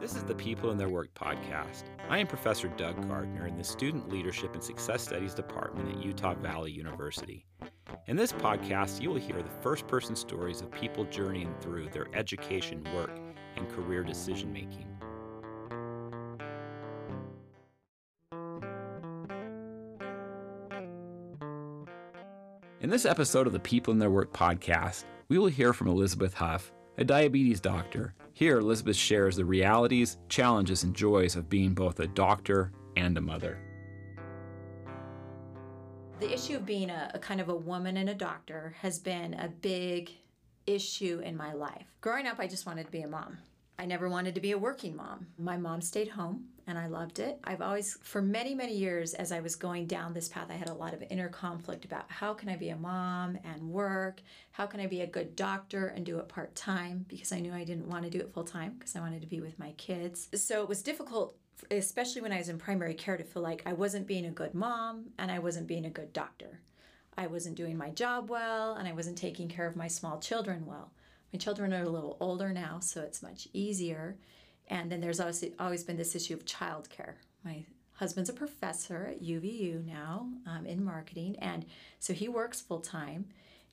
This 0.01 0.17
is 0.17 0.25
the 0.25 0.35
People 0.35 0.73
in 0.73 0.79
Their 0.79 0.89
Work 0.89 1.15
podcast. 1.15 1.85
I 2.09 2.19
am 2.19 2.27
Professor 2.27 2.67
Doug 2.77 3.07
Gardner 3.07 3.47
in 3.47 3.57
the 3.57 3.63
Student 3.63 4.09
Leadership 4.09 4.55
and 4.55 4.65
Success 4.65 5.05
Studies 5.05 5.33
Department 5.33 5.89
at 5.89 6.03
Utah 6.03 6.35
Valley 6.35 6.73
University. 6.73 7.47
In 8.09 8.17
this 8.17 8.33
podcast, 8.33 9.01
you 9.01 9.11
will 9.11 9.21
hear 9.21 9.41
the 9.41 9.63
first 9.63 9.87
person 9.87 10.17
stories 10.17 10.61
of 10.61 10.73
people 10.73 11.05
journeying 11.05 11.55
through 11.61 11.91
their 11.91 12.09
education, 12.15 12.85
work, 12.97 13.17
and 13.55 13.69
career 13.69 14.03
decision 14.03 14.53
making. 14.53 14.89
In 22.91 22.93
this 22.93 23.07
episode 23.07 23.47
of 23.47 23.53
the 23.53 23.61
People 23.61 23.93
in 23.93 24.01
Their 24.01 24.11
Work 24.11 24.33
podcast, 24.33 25.05
we 25.29 25.39
will 25.39 25.47
hear 25.47 25.73
from 25.73 25.87
Elizabeth 25.87 26.35
Huff, 26.35 26.73
a 26.99 27.05
diabetes 27.05 27.61
doctor. 27.61 28.15
Here, 28.33 28.59
Elizabeth 28.59 28.97
shares 28.97 29.37
the 29.37 29.45
realities, 29.45 30.19
challenges, 30.29 30.83
and 30.83 30.93
joys 30.93 31.37
of 31.37 31.49
being 31.49 31.73
both 31.73 32.01
a 32.01 32.09
doctor 32.09 32.73
and 32.97 33.17
a 33.17 33.21
mother. 33.21 33.61
The 36.19 36.35
issue 36.35 36.57
of 36.57 36.67
being 36.67 36.91
a, 36.91 37.13
a 37.15 37.21
kind 37.21 37.41
of 37.41 37.49
a 37.49 37.55
woman 37.55 37.97
and 37.97 38.11
a 38.11 38.15
doctor 38.15 38.75
has 38.81 38.99
been 38.99 39.35
a 39.35 39.47
big 39.47 40.11
issue 40.67 41.23
in 41.25 41.37
my 41.37 41.53
life. 41.53 41.87
Growing 42.01 42.27
up, 42.27 42.41
I 42.41 42.49
just 42.49 42.67
wanted 42.67 42.87
to 42.87 42.91
be 42.91 43.03
a 43.03 43.09
mom. 43.09 43.39
I 43.81 43.87
never 43.87 44.11
wanted 44.11 44.35
to 44.35 44.43
be 44.43 44.51
a 44.51 44.59
working 44.59 44.95
mom. 44.95 45.29
My 45.39 45.57
mom 45.57 45.81
stayed 45.81 46.09
home 46.09 46.49
and 46.67 46.79
I 46.79 46.87
loved 46.87 47.19
it. 47.19 47.41
I've 47.45 47.63
always, 47.63 47.97
for 48.03 48.21
many, 48.21 48.55
many 48.55 48.75
years, 48.77 49.15
as 49.15 49.33
I 49.33 49.41
was 49.41 49.57
going 49.57 49.87
down 49.87 50.13
this 50.13 50.29
path, 50.29 50.49
I 50.51 50.57
had 50.57 50.69
a 50.69 50.75
lot 50.75 50.93
of 50.93 51.03
inner 51.09 51.31
conflict 51.31 51.87
about 51.87 52.05
how 52.09 52.35
can 52.35 52.51
I 52.51 52.57
be 52.57 52.69
a 52.69 52.77
mom 52.77 53.39
and 53.43 53.71
work? 53.71 54.21
How 54.53 54.67
can 54.67 54.81
I 54.81 54.87
be 54.87 55.01
a 55.01 55.07
good 55.07 55.35
doctor 55.35 55.87
and 55.87 56.05
do 56.05 56.19
it 56.19 56.29
part 56.29 56.55
time? 56.55 57.07
Because 57.09 57.33
I 57.33 57.41
knew 57.41 57.55
I 57.55 57.65
didn't 57.65 57.89
want 57.89 58.05
to 58.05 58.11
do 58.11 58.19
it 58.19 58.35
full 58.35 58.45
time 58.45 58.75
because 58.79 58.97
I 58.97 59.01
wanted 59.01 59.23
to 59.23 59.27
be 59.27 59.41
with 59.41 59.59
my 59.59 59.73
kids. 59.79 60.29
So 60.35 60.61
it 60.61 60.69
was 60.69 60.83
difficult, 60.83 61.39
especially 61.71 62.21
when 62.21 62.33
I 62.33 62.39
was 62.39 62.51
in 62.51 62.59
primary 62.59 62.93
care, 62.93 63.17
to 63.17 63.25
feel 63.25 63.43
like 63.43 63.63
I 63.65 63.73
wasn't 63.73 64.07
being 64.07 64.27
a 64.27 64.31
good 64.31 64.53
mom 64.53 65.07
and 65.19 65.31
I 65.31 65.39
wasn't 65.39 65.67
being 65.67 65.87
a 65.87 65.91
good 65.91 66.13
doctor. 66.13 66.61
I 67.17 67.29
wasn't 67.29 67.57
doing 67.57 67.79
my 67.79 67.89
job 67.89 68.29
well 68.29 68.75
and 68.75 68.87
I 68.87 68.93
wasn't 68.93 69.17
taking 69.17 69.49
care 69.49 69.67
of 69.67 69.75
my 69.75 69.89
small 69.89 70.19
children 70.21 70.67
well. 70.67 70.93
My 71.33 71.39
children 71.39 71.73
are 71.73 71.83
a 71.83 71.89
little 71.89 72.17
older 72.21 72.53
now, 72.53 72.81
so 72.81 73.03
it's 73.03 73.23
much 73.23 73.49
easier. 73.53 74.17
And 74.69 74.91
then 74.91 75.01
there's 75.01 75.21
always, 75.21 75.45
always 75.59 75.85
been 75.85 75.97
this 75.97 76.15
issue 76.15 76.35
of 76.35 76.45
childcare. 76.45 77.15
My 77.45 77.65
husband's 77.95 78.31
a 78.31 78.35
professor 78.35 79.07
at 79.11 79.23
UVU 79.23 79.85
now 79.85 80.29
um, 80.47 80.67
in 80.67 80.85
marketing, 80.85 81.37
and 81.39 81.67
so 81.99 82.13
he 82.13 82.29
works 82.29 82.61
full 82.61 82.81
time. 82.81 83.27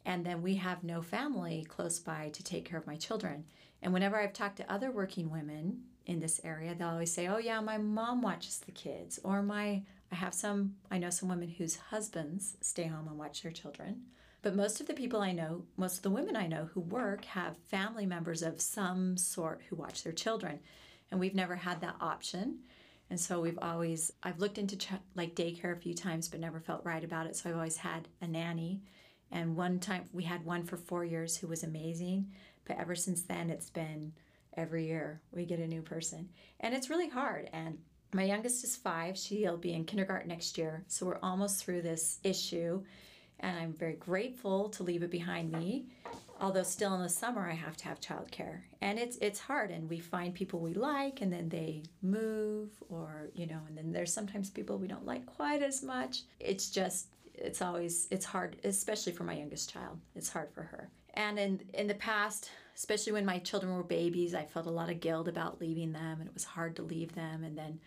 And 0.05 0.25
then 0.25 0.41
we 0.41 0.55
have 0.55 0.83
no 0.83 1.01
family 1.01 1.65
close 1.67 1.99
by 1.99 2.29
to 2.29 2.43
take 2.43 2.65
care 2.65 2.79
of 2.79 2.87
my 2.87 2.95
children. 2.95 3.45
And 3.81 3.93
whenever 3.93 4.17
I've 4.17 4.33
talked 4.33 4.57
to 4.57 4.71
other 4.71 4.89
working 4.89 5.29
women 5.29 5.83
in 6.05 6.19
this 6.19 6.39
area, 6.43 6.73
they'll 6.73 6.89
always 6.89 7.13
say, 7.13 7.27
"Oh 7.27 7.37
yeah, 7.37 7.59
my 7.59 7.77
mom 7.77 8.21
watches 8.21 8.59
the 8.59 8.71
kids," 8.71 9.19
or 9.23 9.43
my 9.43 9.83
I 10.11 10.15
have 10.15 10.33
some 10.33 10.75
I 10.89 10.97
know 10.97 11.09
some 11.09 11.29
women 11.29 11.49
whose 11.49 11.75
husbands 11.75 12.57
stay 12.61 12.85
home 12.85 13.07
and 13.07 13.17
watch 13.17 13.41
their 13.41 13.51
children. 13.51 14.03
But 14.41 14.55
most 14.55 14.79
of 14.79 14.87
the 14.87 14.93
people 14.93 15.21
I 15.21 15.31
know, 15.31 15.63
most 15.77 15.97
of 15.97 16.03
the 16.03 16.11
women 16.11 16.35
I 16.35 16.47
know 16.47 16.69
who 16.73 16.81
work 16.81 17.25
have 17.25 17.57
family 17.57 18.05
members 18.05 18.43
of 18.43 18.61
some 18.61 19.17
sort 19.17 19.61
who 19.67 19.75
watch 19.75 20.03
their 20.03 20.13
children. 20.13 20.59
And 21.09 21.19
we've 21.19 21.35
never 21.35 21.55
had 21.55 21.81
that 21.81 21.95
option. 21.99 22.59
And 23.09 23.19
so 23.19 23.39
we've 23.39 23.59
always, 23.61 24.11
I've 24.21 24.39
looked 24.39 24.57
into 24.57 24.77
ch- 24.77 24.91
like 25.15 25.35
daycare 25.35 25.75
a 25.75 25.79
few 25.79 25.93
times, 25.93 26.27
but 26.27 26.39
never 26.39 26.59
felt 26.59 26.85
right 26.85 27.03
about 27.03 27.25
it. 27.25 27.35
So 27.35 27.49
I've 27.49 27.55
always 27.55 27.77
had 27.77 28.07
a 28.21 28.27
nanny. 28.27 28.81
And 29.31 29.55
one 29.55 29.79
time 29.79 30.05
we 30.13 30.23
had 30.23 30.45
one 30.45 30.63
for 30.63 30.77
four 30.77 31.03
years 31.03 31.37
who 31.37 31.47
was 31.47 31.63
amazing. 31.63 32.31
But 32.65 32.77
ever 32.77 32.95
since 32.95 33.23
then, 33.23 33.49
it's 33.49 33.69
been 33.69 34.13
every 34.55 34.87
year 34.87 35.21
we 35.31 35.45
get 35.45 35.59
a 35.59 35.67
new 35.67 35.81
person. 35.81 36.29
And 36.59 36.73
it's 36.73 36.89
really 36.89 37.09
hard. 37.09 37.49
And 37.53 37.77
my 38.13 38.23
youngest 38.23 38.63
is 38.63 38.75
five. 38.75 39.17
She'll 39.17 39.57
be 39.57 39.73
in 39.73 39.85
kindergarten 39.85 40.29
next 40.29 40.57
year. 40.57 40.83
So 40.87 41.05
we're 41.05 41.19
almost 41.23 41.63
through 41.63 41.81
this 41.81 42.19
issue 42.23 42.83
and 43.39 43.57
I'm 43.57 43.73
very 43.73 43.93
grateful 43.93 44.69
to 44.69 44.83
leave 44.83 45.03
it 45.03 45.11
behind 45.11 45.51
me. 45.51 45.85
Although 46.39 46.63
still 46.63 46.93
in 46.93 47.01
the 47.01 47.09
summer 47.09 47.49
I 47.49 47.53
have 47.53 47.77
to 47.77 47.85
have 47.85 47.99
childcare, 47.99 48.61
and 48.81 48.99
it's 48.99 49.17
it's 49.17 49.39
hard. 49.39 49.71
And 49.71 49.89
we 49.89 49.99
find 49.99 50.35
people 50.35 50.59
we 50.59 50.73
like, 50.73 51.21
and 51.21 51.33
then 51.33 51.49
they 51.49 51.83
move, 52.01 52.69
or 52.89 53.29
you 53.33 53.47
know, 53.47 53.59
and 53.67 53.75
then 53.75 53.91
there's 53.91 54.13
sometimes 54.13 54.49
people 54.49 54.77
we 54.77 54.87
don't 54.87 55.05
like 55.05 55.25
quite 55.25 55.63
as 55.63 55.81
much. 55.81 56.21
It's 56.39 56.69
just 56.69 57.07
it's 57.33 57.61
always 57.61 58.07
it's 58.11 58.25
hard, 58.25 58.57
especially 58.63 59.13
for 59.13 59.23
my 59.23 59.33
youngest 59.33 59.71
child. 59.71 59.99
It's 60.15 60.29
hard 60.29 60.51
for 60.51 60.61
her. 60.61 60.89
And 61.15 61.39
in 61.39 61.61
in 61.73 61.87
the 61.87 61.95
past, 61.95 62.51
especially 62.75 63.13
when 63.13 63.25
my 63.25 63.39
children 63.39 63.73
were 63.73 63.83
babies, 63.83 64.35
I 64.35 64.45
felt 64.45 64.67
a 64.67 64.71
lot 64.71 64.91
of 64.91 64.99
guilt 64.99 65.27
about 65.27 65.59
leaving 65.59 65.91
them, 65.91 66.19
and 66.19 66.27
it 66.27 66.33
was 66.33 66.43
hard 66.43 66.75
to 66.75 66.83
leave 66.83 67.15
them. 67.15 67.43
And 67.43 67.57
then 67.57 67.79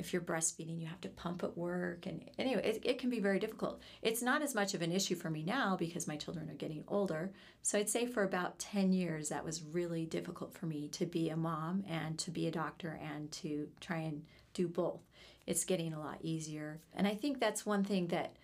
if 0.00 0.12
you're 0.12 0.22
breastfeeding, 0.22 0.80
you 0.80 0.86
have 0.86 1.00
to 1.02 1.08
pump 1.10 1.44
at 1.44 1.56
work. 1.56 2.06
And 2.06 2.28
anyway, 2.38 2.62
it, 2.64 2.80
it 2.84 2.98
can 2.98 3.10
be 3.10 3.20
very 3.20 3.38
difficult. 3.38 3.82
It's 4.00 4.22
not 4.22 4.42
as 4.42 4.54
much 4.54 4.72
of 4.72 4.80
an 4.80 4.90
issue 4.90 5.14
for 5.14 5.30
me 5.30 5.44
now 5.44 5.76
because 5.76 6.08
my 6.08 6.16
children 6.16 6.48
are 6.48 6.54
getting 6.54 6.82
older. 6.88 7.30
So 7.62 7.78
I'd 7.78 7.90
say 7.90 8.06
for 8.06 8.24
about 8.24 8.58
10 8.58 8.92
years, 8.92 9.28
that 9.28 9.44
was 9.44 9.62
really 9.62 10.06
difficult 10.06 10.54
for 10.54 10.66
me 10.66 10.88
to 10.88 11.04
be 11.04 11.28
a 11.28 11.36
mom 11.36 11.84
and 11.88 12.18
to 12.20 12.30
be 12.30 12.46
a 12.46 12.50
doctor 12.50 12.98
and 13.14 13.30
to 13.32 13.68
try 13.80 13.98
and 13.98 14.24
do 14.54 14.66
both. 14.66 15.02
It's 15.46 15.64
getting 15.64 15.92
a 15.92 16.00
lot 16.00 16.18
easier. 16.22 16.80
And 16.94 17.06
I 17.06 17.14
think 17.14 17.38
that's 17.38 17.66
one 17.66 17.84
thing 17.84 18.08
that 18.08 18.36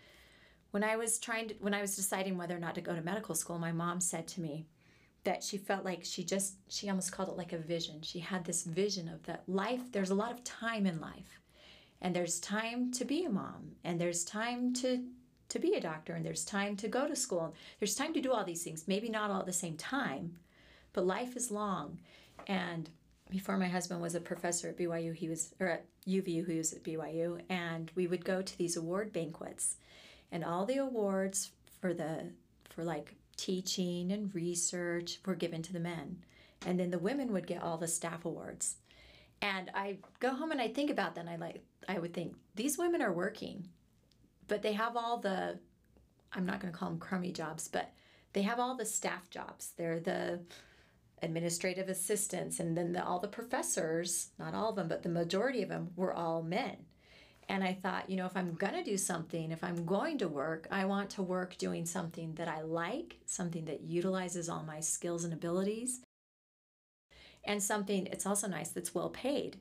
when 0.73 0.85
I 0.85 0.97
was 0.97 1.19
trying 1.19 1.49
to, 1.49 1.55
when 1.55 1.75
I 1.75 1.81
was 1.81 1.97
deciding 1.97 2.37
whether 2.37 2.55
or 2.55 2.61
not 2.61 2.75
to 2.75 2.83
go 2.83 2.95
to 2.95 3.01
medical 3.01 3.35
school, 3.35 3.59
my 3.59 3.73
mom 3.73 4.01
said 4.01 4.29
to 4.29 4.42
me, 4.42 4.66
that 5.27 5.42
she 5.42 5.59
felt 5.59 5.85
like 5.85 6.05
she 6.05 6.23
just 6.23 6.55
she 6.69 6.88
almost 6.88 7.11
called 7.11 7.29
it 7.29 7.37
like 7.37 7.53
a 7.53 7.59
vision 7.59 8.01
she 8.01 8.21
had 8.21 8.45
this 8.45 8.62
vision 8.62 9.09
of 9.09 9.21
that 9.25 9.42
life 9.49 9.90
there's 9.90 10.11
a 10.11 10.14
lot 10.14 10.31
of 10.31 10.42
time 10.45 10.87
in 10.87 11.01
life 11.01 11.40
and 12.00 12.14
there's 12.14 12.40
time 12.40 12.90
to 12.92 13.04
be 13.04 13.24
a 13.24 13.30
mom 13.30 13.72
and 13.85 14.00
there's 14.00 14.24
time 14.24 14.72
to 14.74 15.04
to 15.48 15.59
be 15.61 15.74
a 15.74 15.80
doctor 15.80 16.14
and 16.14 16.26
there's 16.26 16.44
time 16.44 16.74
to 16.76 16.88
go 16.88 17.06
to 17.06 17.14
school. 17.14 17.54
There's 17.78 17.94
time 17.94 18.12
to 18.14 18.20
do 18.20 18.32
all 18.32 18.44
these 18.44 18.64
things 18.64 18.88
maybe 18.88 19.09
not 19.09 19.30
all 19.30 19.40
at 19.40 19.46
the 19.46 19.52
same 19.52 19.76
time 19.76 20.37
but 20.92 21.06
life 21.06 21.37
is 21.37 21.50
long. 21.50 21.98
And 22.46 22.88
before 23.30 23.56
my 23.56 23.68
husband 23.68 24.00
was 24.00 24.14
a 24.14 24.20
professor 24.20 24.68
at 24.68 24.78
BYU 24.78 25.14
he 25.14 25.28
was 25.28 25.54
or 25.61 25.68
at 25.68 25.85
UVU 26.06 26.48
he 26.48 26.59
was 26.59 26.72
at 26.72 26.82
BYU 26.82 27.40
and 27.48 27.90
we 27.94 28.06
would 28.06 28.24
go 28.24 28.42
to 28.42 28.59
these 28.59 28.76
award 28.76 29.12
banquets. 29.12 29.76
And 30.32 30.44
all 30.44 30.66
the 30.66 30.78
awards 30.78 31.50
for 31.80 31.94
the 31.94 32.30
for 32.68 32.85
like 32.85 33.14
teaching 33.37 34.12
and 34.12 34.35
research 34.35 35.18
were 35.24 35.35
given 35.35 35.62
to 35.62 35.72
the 35.72 35.80
men. 35.80 36.18
And 36.66 36.80
then 36.80 36.90
the 36.90 36.98
women 36.98 37.32
would 37.32 37.46
get 37.46 37.62
all 37.62 37.76
the 37.76 37.88
staff 37.88 38.24
awards. 38.24 38.76
And 39.42 39.70
I 39.74 39.98
go 40.18 40.30
home 40.30 40.50
and 40.50 40.61
I 40.61 40.68
think 40.68 40.90
about 40.90 41.14
that 41.14 41.20
and 41.20 41.30
I 41.30 41.37
like 41.37 41.62
I 41.88 41.99
would 41.99 42.14
think 42.14 42.35
these 42.55 42.79
women 42.79 43.03
are 43.03 43.12
working, 43.12 43.68
but 44.49 44.62
they 44.62 44.72
have 44.72 44.96
all 44.96 45.18
the 45.18 45.59
I'm 46.33 46.46
not 46.46 46.61
going 46.61 46.72
to 46.72 46.79
call 46.79 46.90
them 46.90 46.99
crummy 46.99 47.33
jobs, 47.33 47.68
but 47.68 47.92
they 48.33 48.42
have 48.42 48.61
all 48.61 48.77
the 48.77 48.85
staff 48.85 49.31
jobs. 49.31 49.72
They're 49.77 50.01
the 50.01 50.40
administrative 51.22 51.88
assistants 51.88 52.61
and 52.61 52.77
then 52.77 52.92
the, 52.92 53.05
all 53.05 53.18
the 53.18 53.29
professors, 53.29 54.29
not 54.38 54.55
all 54.55 54.70
of 54.70 54.77
them, 54.77 54.88
but 54.88 55.03
the 55.03 55.09
majority 55.09 55.62
of 55.62 55.70
them 55.70 55.90
were 55.96 56.12
all 56.12 56.42
men. 56.42 56.77
And 57.49 57.62
I 57.62 57.75
thought, 57.75 58.11
you 58.11 58.16
know, 58.16 58.27
if 58.27 58.37
I'm 58.37 58.55
going 58.55 58.75
to 58.75 58.83
do 58.83 58.99
something, 58.99 59.53
if 59.53 59.62
I'm 59.62 59.87
going 59.87 60.18
to 60.18 60.29
work, 60.29 60.66
I 60.70 60.85
want 60.85 61.11
to 61.11 61.22
work 61.22 61.57
doing 61.57 61.87
something 61.87 62.35
that 62.35 62.49
I 62.49 62.62
like, 62.62 63.18
something 63.25 63.64
that 63.66 63.83
utilizes 63.83 64.49
all 64.49 64.64
my 64.64 64.81
skills 64.81 65.25
and 65.25 65.33
abilities, 65.33 66.01
and 67.44 67.62
something 67.62 68.07
it's 68.07 68.27
also 68.27 68.49
nice 68.49 68.70
that's 68.70 68.94
well 68.94 69.11
paid 69.11 69.59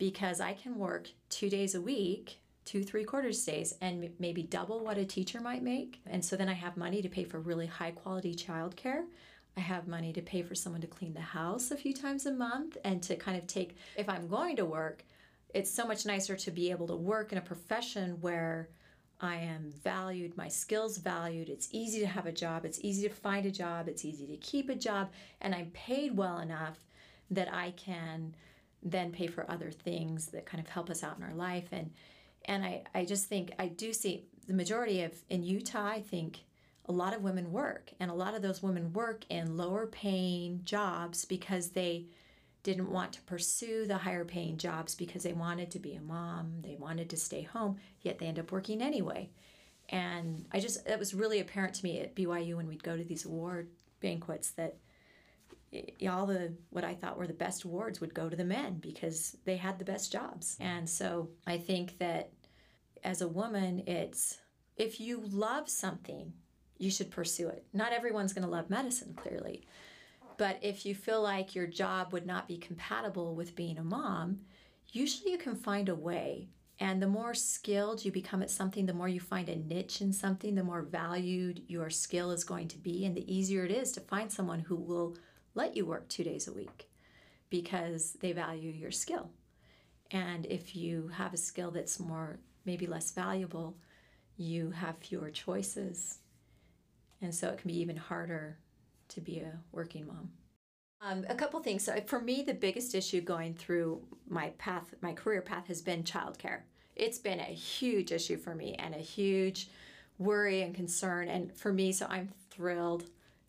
because 0.00 0.40
I 0.40 0.54
can 0.54 0.78
work 0.78 1.10
two 1.28 1.50
days 1.50 1.74
a 1.76 1.80
week, 1.80 2.40
two 2.64 2.82
three 2.82 3.04
quarters 3.04 3.44
days, 3.44 3.74
and 3.82 4.10
maybe 4.18 4.42
double 4.42 4.82
what 4.82 4.96
a 4.96 5.04
teacher 5.04 5.40
might 5.40 5.62
make. 5.62 6.00
And 6.06 6.24
so 6.24 6.36
then 6.36 6.48
I 6.48 6.54
have 6.54 6.76
money 6.78 7.02
to 7.02 7.08
pay 7.08 7.22
for 7.22 7.38
really 7.38 7.66
high 7.66 7.90
quality 7.90 8.34
childcare. 8.34 9.04
I 9.58 9.60
have 9.60 9.86
money 9.86 10.12
to 10.14 10.22
pay 10.22 10.42
for 10.42 10.54
someone 10.54 10.80
to 10.80 10.86
clean 10.86 11.12
the 11.12 11.20
house 11.20 11.70
a 11.70 11.76
few 11.76 11.92
times 11.92 12.24
a 12.24 12.32
month 12.32 12.78
and 12.82 13.02
to 13.02 13.16
kind 13.16 13.36
of 13.36 13.46
take, 13.46 13.76
if 13.94 14.08
I'm 14.08 14.26
going 14.26 14.56
to 14.56 14.64
work, 14.64 15.04
it's 15.52 15.70
so 15.70 15.86
much 15.86 16.06
nicer 16.06 16.34
to 16.34 16.50
be 16.50 16.70
able 16.70 16.86
to 16.86 16.96
work 16.96 17.30
in 17.30 17.38
a 17.38 17.42
profession 17.42 18.16
where 18.22 18.70
I 19.20 19.36
am 19.36 19.70
valued, 19.84 20.34
my 20.34 20.48
skills 20.48 20.96
valued. 20.96 21.50
It's 21.50 21.68
easy 21.72 22.00
to 22.00 22.06
have 22.06 22.24
a 22.24 22.32
job, 22.32 22.64
it's 22.64 22.80
easy 22.82 23.06
to 23.06 23.14
find 23.14 23.44
a 23.44 23.50
job, 23.50 23.86
it's 23.86 24.06
easy 24.06 24.26
to 24.28 24.36
keep 24.38 24.70
a 24.70 24.74
job, 24.74 25.10
and 25.42 25.54
I'm 25.54 25.70
paid 25.72 26.16
well 26.16 26.38
enough 26.38 26.78
that 27.30 27.52
I 27.52 27.72
can 27.72 28.34
then 28.82 29.12
pay 29.12 29.26
for 29.26 29.50
other 29.50 29.70
things 29.70 30.26
that 30.28 30.46
kind 30.46 30.62
of 30.62 30.68
help 30.68 30.90
us 30.90 31.02
out 31.02 31.16
in 31.18 31.24
our 31.24 31.34
life. 31.34 31.68
And 31.72 31.90
and 32.46 32.64
I, 32.64 32.84
I 32.94 33.04
just 33.04 33.28
think 33.28 33.52
I 33.58 33.68
do 33.68 33.92
see 33.92 34.24
the 34.46 34.54
majority 34.54 35.02
of 35.02 35.12
in 35.28 35.42
Utah, 35.42 35.86
I 35.86 36.00
think 36.00 36.44
a 36.86 36.92
lot 36.92 37.14
of 37.14 37.22
women 37.22 37.52
work, 37.52 37.92
and 38.00 38.10
a 38.10 38.14
lot 38.14 38.34
of 38.34 38.42
those 38.42 38.62
women 38.62 38.92
work 38.92 39.24
in 39.28 39.56
lower 39.56 39.86
paying 39.86 40.62
jobs 40.64 41.24
because 41.24 41.70
they 41.70 42.06
didn't 42.62 42.90
want 42.90 43.12
to 43.12 43.22
pursue 43.22 43.86
the 43.86 43.98
higher 43.98 44.24
paying 44.24 44.56
jobs 44.56 44.94
because 44.94 45.22
they 45.22 45.32
wanted 45.32 45.70
to 45.70 45.78
be 45.78 45.94
a 45.94 46.00
mom, 46.00 46.52
they 46.62 46.76
wanted 46.76 47.08
to 47.10 47.16
stay 47.16 47.42
home, 47.42 47.76
yet 48.02 48.18
they 48.18 48.26
end 48.26 48.38
up 48.38 48.52
working 48.52 48.82
anyway. 48.82 49.30
And 49.88 50.44
I 50.52 50.60
just, 50.60 50.86
it 50.86 50.98
was 50.98 51.14
really 51.14 51.40
apparent 51.40 51.74
to 51.74 51.84
me 51.84 52.00
at 52.00 52.14
BYU 52.14 52.56
when 52.56 52.68
we'd 52.68 52.82
go 52.82 52.96
to 52.96 53.04
these 53.04 53.24
award 53.24 53.70
banquets 54.00 54.50
that 54.52 54.76
all 56.08 56.26
the 56.26 56.54
what 56.70 56.84
I 56.84 56.94
thought 56.94 57.16
were 57.16 57.26
the 57.26 57.32
best 57.32 57.64
awards 57.64 58.00
would 58.00 58.14
go 58.14 58.28
to 58.28 58.36
the 58.36 58.44
men 58.44 58.78
because 58.80 59.36
they 59.44 59.56
had 59.56 59.78
the 59.78 59.84
best 59.84 60.10
jobs. 60.10 60.56
And 60.60 60.88
so 60.88 61.30
I 61.46 61.58
think 61.58 61.98
that 61.98 62.32
as 63.04 63.20
a 63.22 63.28
woman, 63.28 63.84
it's 63.86 64.38
if 64.76 65.00
you 65.00 65.22
love 65.24 65.68
something, 65.68 66.32
you 66.78 66.90
should 66.90 67.10
pursue 67.10 67.48
it. 67.48 67.64
Not 67.72 67.92
everyone's 67.92 68.32
going 68.32 68.44
to 68.44 68.50
love 68.50 68.70
medicine, 68.70 69.14
clearly. 69.14 69.66
But 70.38 70.58
if 70.62 70.86
you 70.86 70.94
feel 70.94 71.22
like 71.22 71.54
your 71.54 71.66
job 71.66 72.12
would 72.12 72.26
not 72.26 72.48
be 72.48 72.56
compatible 72.56 73.34
with 73.34 73.54
being 73.54 73.78
a 73.78 73.84
mom, 73.84 74.40
usually 74.90 75.32
you 75.32 75.38
can 75.38 75.54
find 75.54 75.90
a 75.90 75.94
way. 75.94 76.48
And 76.78 77.02
the 77.02 77.06
more 77.06 77.34
skilled 77.34 78.02
you 78.06 78.10
become 78.10 78.42
at 78.42 78.50
something, 78.50 78.86
the 78.86 78.94
more 78.94 79.08
you 79.08 79.20
find 79.20 79.50
a 79.50 79.56
niche 79.56 80.00
in 80.00 80.14
something, 80.14 80.54
the 80.54 80.64
more 80.64 80.80
valued 80.80 81.62
your 81.68 81.90
skill 81.90 82.30
is 82.30 82.42
going 82.42 82.68
to 82.68 82.78
be, 82.78 83.04
and 83.04 83.14
the 83.14 83.30
easier 83.32 83.66
it 83.66 83.70
is 83.70 83.92
to 83.92 84.00
find 84.00 84.32
someone 84.32 84.60
who 84.60 84.76
will 84.76 85.18
let 85.54 85.76
you 85.76 85.86
work 85.86 86.08
two 86.08 86.24
days 86.24 86.48
a 86.48 86.52
week 86.52 86.88
because 87.48 88.12
they 88.20 88.32
value 88.32 88.70
your 88.70 88.90
skill. 88.90 89.30
And 90.10 90.46
if 90.46 90.74
you 90.74 91.08
have 91.14 91.34
a 91.34 91.38
skill 91.38 91.70
that's 91.70 92.00
more, 92.00 92.38
maybe 92.64 92.86
less 92.86 93.10
valuable, 93.10 93.76
you 94.36 94.70
have 94.70 94.98
fewer 94.98 95.30
choices. 95.30 96.18
And 97.20 97.34
so 97.34 97.48
it 97.48 97.58
can 97.58 97.68
be 97.68 97.78
even 97.80 97.96
harder 97.96 98.58
to 99.08 99.20
be 99.20 99.40
a 99.40 99.58
working 99.72 100.06
mom. 100.06 100.30
Um, 101.02 101.24
a 101.28 101.34
couple 101.34 101.60
things. 101.60 101.84
So 101.84 102.00
for 102.06 102.20
me, 102.20 102.42
the 102.42 102.54
biggest 102.54 102.94
issue 102.94 103.20
going 103.20 103.54
through 103.54 104.02
my 104.28 104.50
path, 104.58 104.94
my 105.00 105.12
career 105.12 105.40
path, 105.40 105.66
has 105.68 105.80
been 105.80 106.02
childcare. 106.02 106.60
It's 106.94 107.18
been 107.18 107.40
a 107.40 107.44
huge 107.44 108.12
issue 108.12 108.36
for 108.36 108.54
me 108.54 108.74
and 108.74 108.94
a 108.94 108.98
huge 108.98 109.70
worry 110.18 110.62
and 110.62 110.74
concern. 110.74 111.28
And 111.28 111.56
for 111.56 111.72
me, 111.72 111.92
so 111.92 112.06
I'm 112.08 112.28
thrilled 112.50 113.04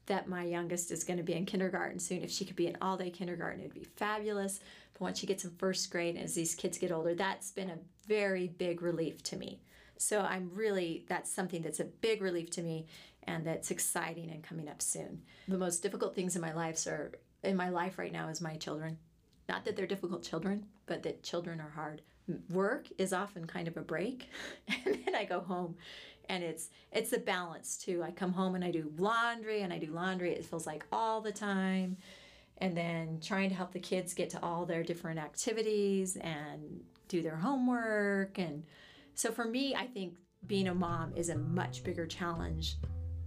that 0.07 0.27
my 0.27 0.43
youngest 0.43 0.91
is 0.91 1.03
going 1.03 1.17
to 1.17 1.23
be 1.23 1.33
in 1.33 1.45
kindergarten 1.45 1.99
soon. 1.99 2.23
If 2.23 2.31
she 2.31 2.45
could 2.45 2.55
be 2.55 2.67
in 2.67 2.77
all 2.81 2.97
day 2.97 3.09
kindergarten, 3.09 3.61
it'd 3.61 3.73
be 3.73 3.87
fabulous. 3.95 4.59
But 4.93 5.01
once 5.01 5.19
she 5.19 5.27
gets 5.27 5.43
in 5.43 5.51
first 5.51 5.89
grade, 5.91 6.17
as 6.17 6.33
these 6.33 6.55
kids 6.55 6.77
get 6.77 6.91
older, 6.91 7.15
that's 7.15 7.51
been 7.51 7.69
a 7.69 7.77
very 8.07 8.47
big 8.47 8.81
relief 8.81 9.23
to 9.23 9.37
me. 9.37 9.61
So 9.97 10.21
I'm 10.21 10.49
really, 10.53 11.05
that's 11.07 11.31
something 11.31 11.61
that's 11.61 11.79
a 11.79 11.85
big 11.85 12.21
relief 12.21 12.49
to 12.51 12.63
me 12.63 12.87
and 13.23 13.45
that's 13.45 13.71
exciting 13.71 14.31
and 14.31 14.43
coming 14.43 14.67
up 14.67 14.81
soon. 14.81 15.21
The 15.47 15.57
most 15.57 15.83
difficult 15.83 16.15
things 16.15 16.35
in 16.35 16.41
my 16.41 16.53
life 16.53 16.85
are 16.87 17.11
in 17.43 17.55
my 17.55 17.69
life 17.69 17.97
right 17.97 18.11
now 18.11 18.29
is 18.29 18.41
my 18.41 18.55
children. 18.55 18.97
Not 19.47 19.65
that 19.65 19.75
they're 19.75 19.87
difficult 19.87 20.23
children, 20.23 20.65
but 20.85 21.03
that 21.03 21.23
children 21.23 21.59
are 21.59 21.69
hard. 21.69 22.01
Work 22.49 22.87
is 22.97 23.13
often 23.13 23.45
kind 23.45 23.67
of 23.67 23.77
a 23.77 23.81
break, 23.81 24.29
and 24.67 24.99
then 25.05 25.15
I 25.15 25.25
go 25.25 25.41
home, 25.41 25.75
and 26.29 26.43
it's 26.43 26.69
it's 26.91 27.13
a 27.13 27.19
balance 27.19 27.77
too. 27.77 28.03
I 28.03 28.11
come 28.11 28.33
home 28.33 28.55
and 28.55 28.63
I 28.63 28.71
do 28.71 28.91
laundry, 28.97 29.61
and 29.61 29.71
I 29.73 29.77
do 29.77 29.91
laundry. 29.91 30.31
It 30.33 30.45
feels 30.45 30.67
like 30.67 30.85
all 30.91 31.21
the 31.21 31.31
time, 31.31 31.97
and 32.57 32.75
then 32.75 33.19
trying 33.21 33.49
to 33.49 33.55
help 33.55 33.71
the 33.71 33.79
kids 33.79 34.13
get 34.13 34.29
to 34.31 34.43
all 34.43 34.65
their 34.65 34.83
different 34.83 35.19
activities 35.19 36.17
and 36.17 36.81
do 37.07 37.21
their 37.21 37.37
homework, 37.37 38.37
and 38.37 38.63
so 39.15 39.31
for 39.31 39.45
me, 39.45 39.75
I 39.75 39.87
think 39.87 40.15
being 40.47 40.67
a 40.67 40.73
mom 40.73 41.13
is 41.15 41.29
a 41.29 41.37
much 41.37 41.83
bigger 41.83 42.07
challenge 42.07 42.77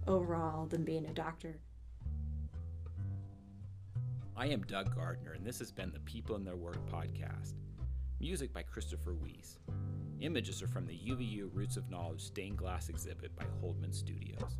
overall 0.07 0.65
than 0.65 0.83
being 0.83 1.05
a 1.05 1.13
doctor. 1.13 1.59
I 4.35 4.47
am 4.47 4.63
Doug 4.63 4.93
Gardner, 4.93 5.33
and 5.33 5.45
this 5.45 5.59
has 5.59 5.71
been 5.71 5.91
the 5.91 5.99
People 6.01 6.35
in 6.35 6.43
Their 6.43 6.57
Work 6.57 6.85
podcast. 6.89 7.53
Music 8.19 8.51
by 8.51 8.63
Christopher 8.63 9.13
Weiss. 9.13 9.59
Images 10.21 10.63
are 10.63 10.67
from 10.67 10.85
the 10.85 10.97
UVU 10.97 11.49
Roots 11.53 11.77
of 11.77 11.89
Knowledge 11.89 12.21
stained 12.21 12.57
glass 12.57 12.89
exhibit 12.89 13.35
by 13.35 13.45
Holdman 13.61 13.93
Studios. 13.93 14.57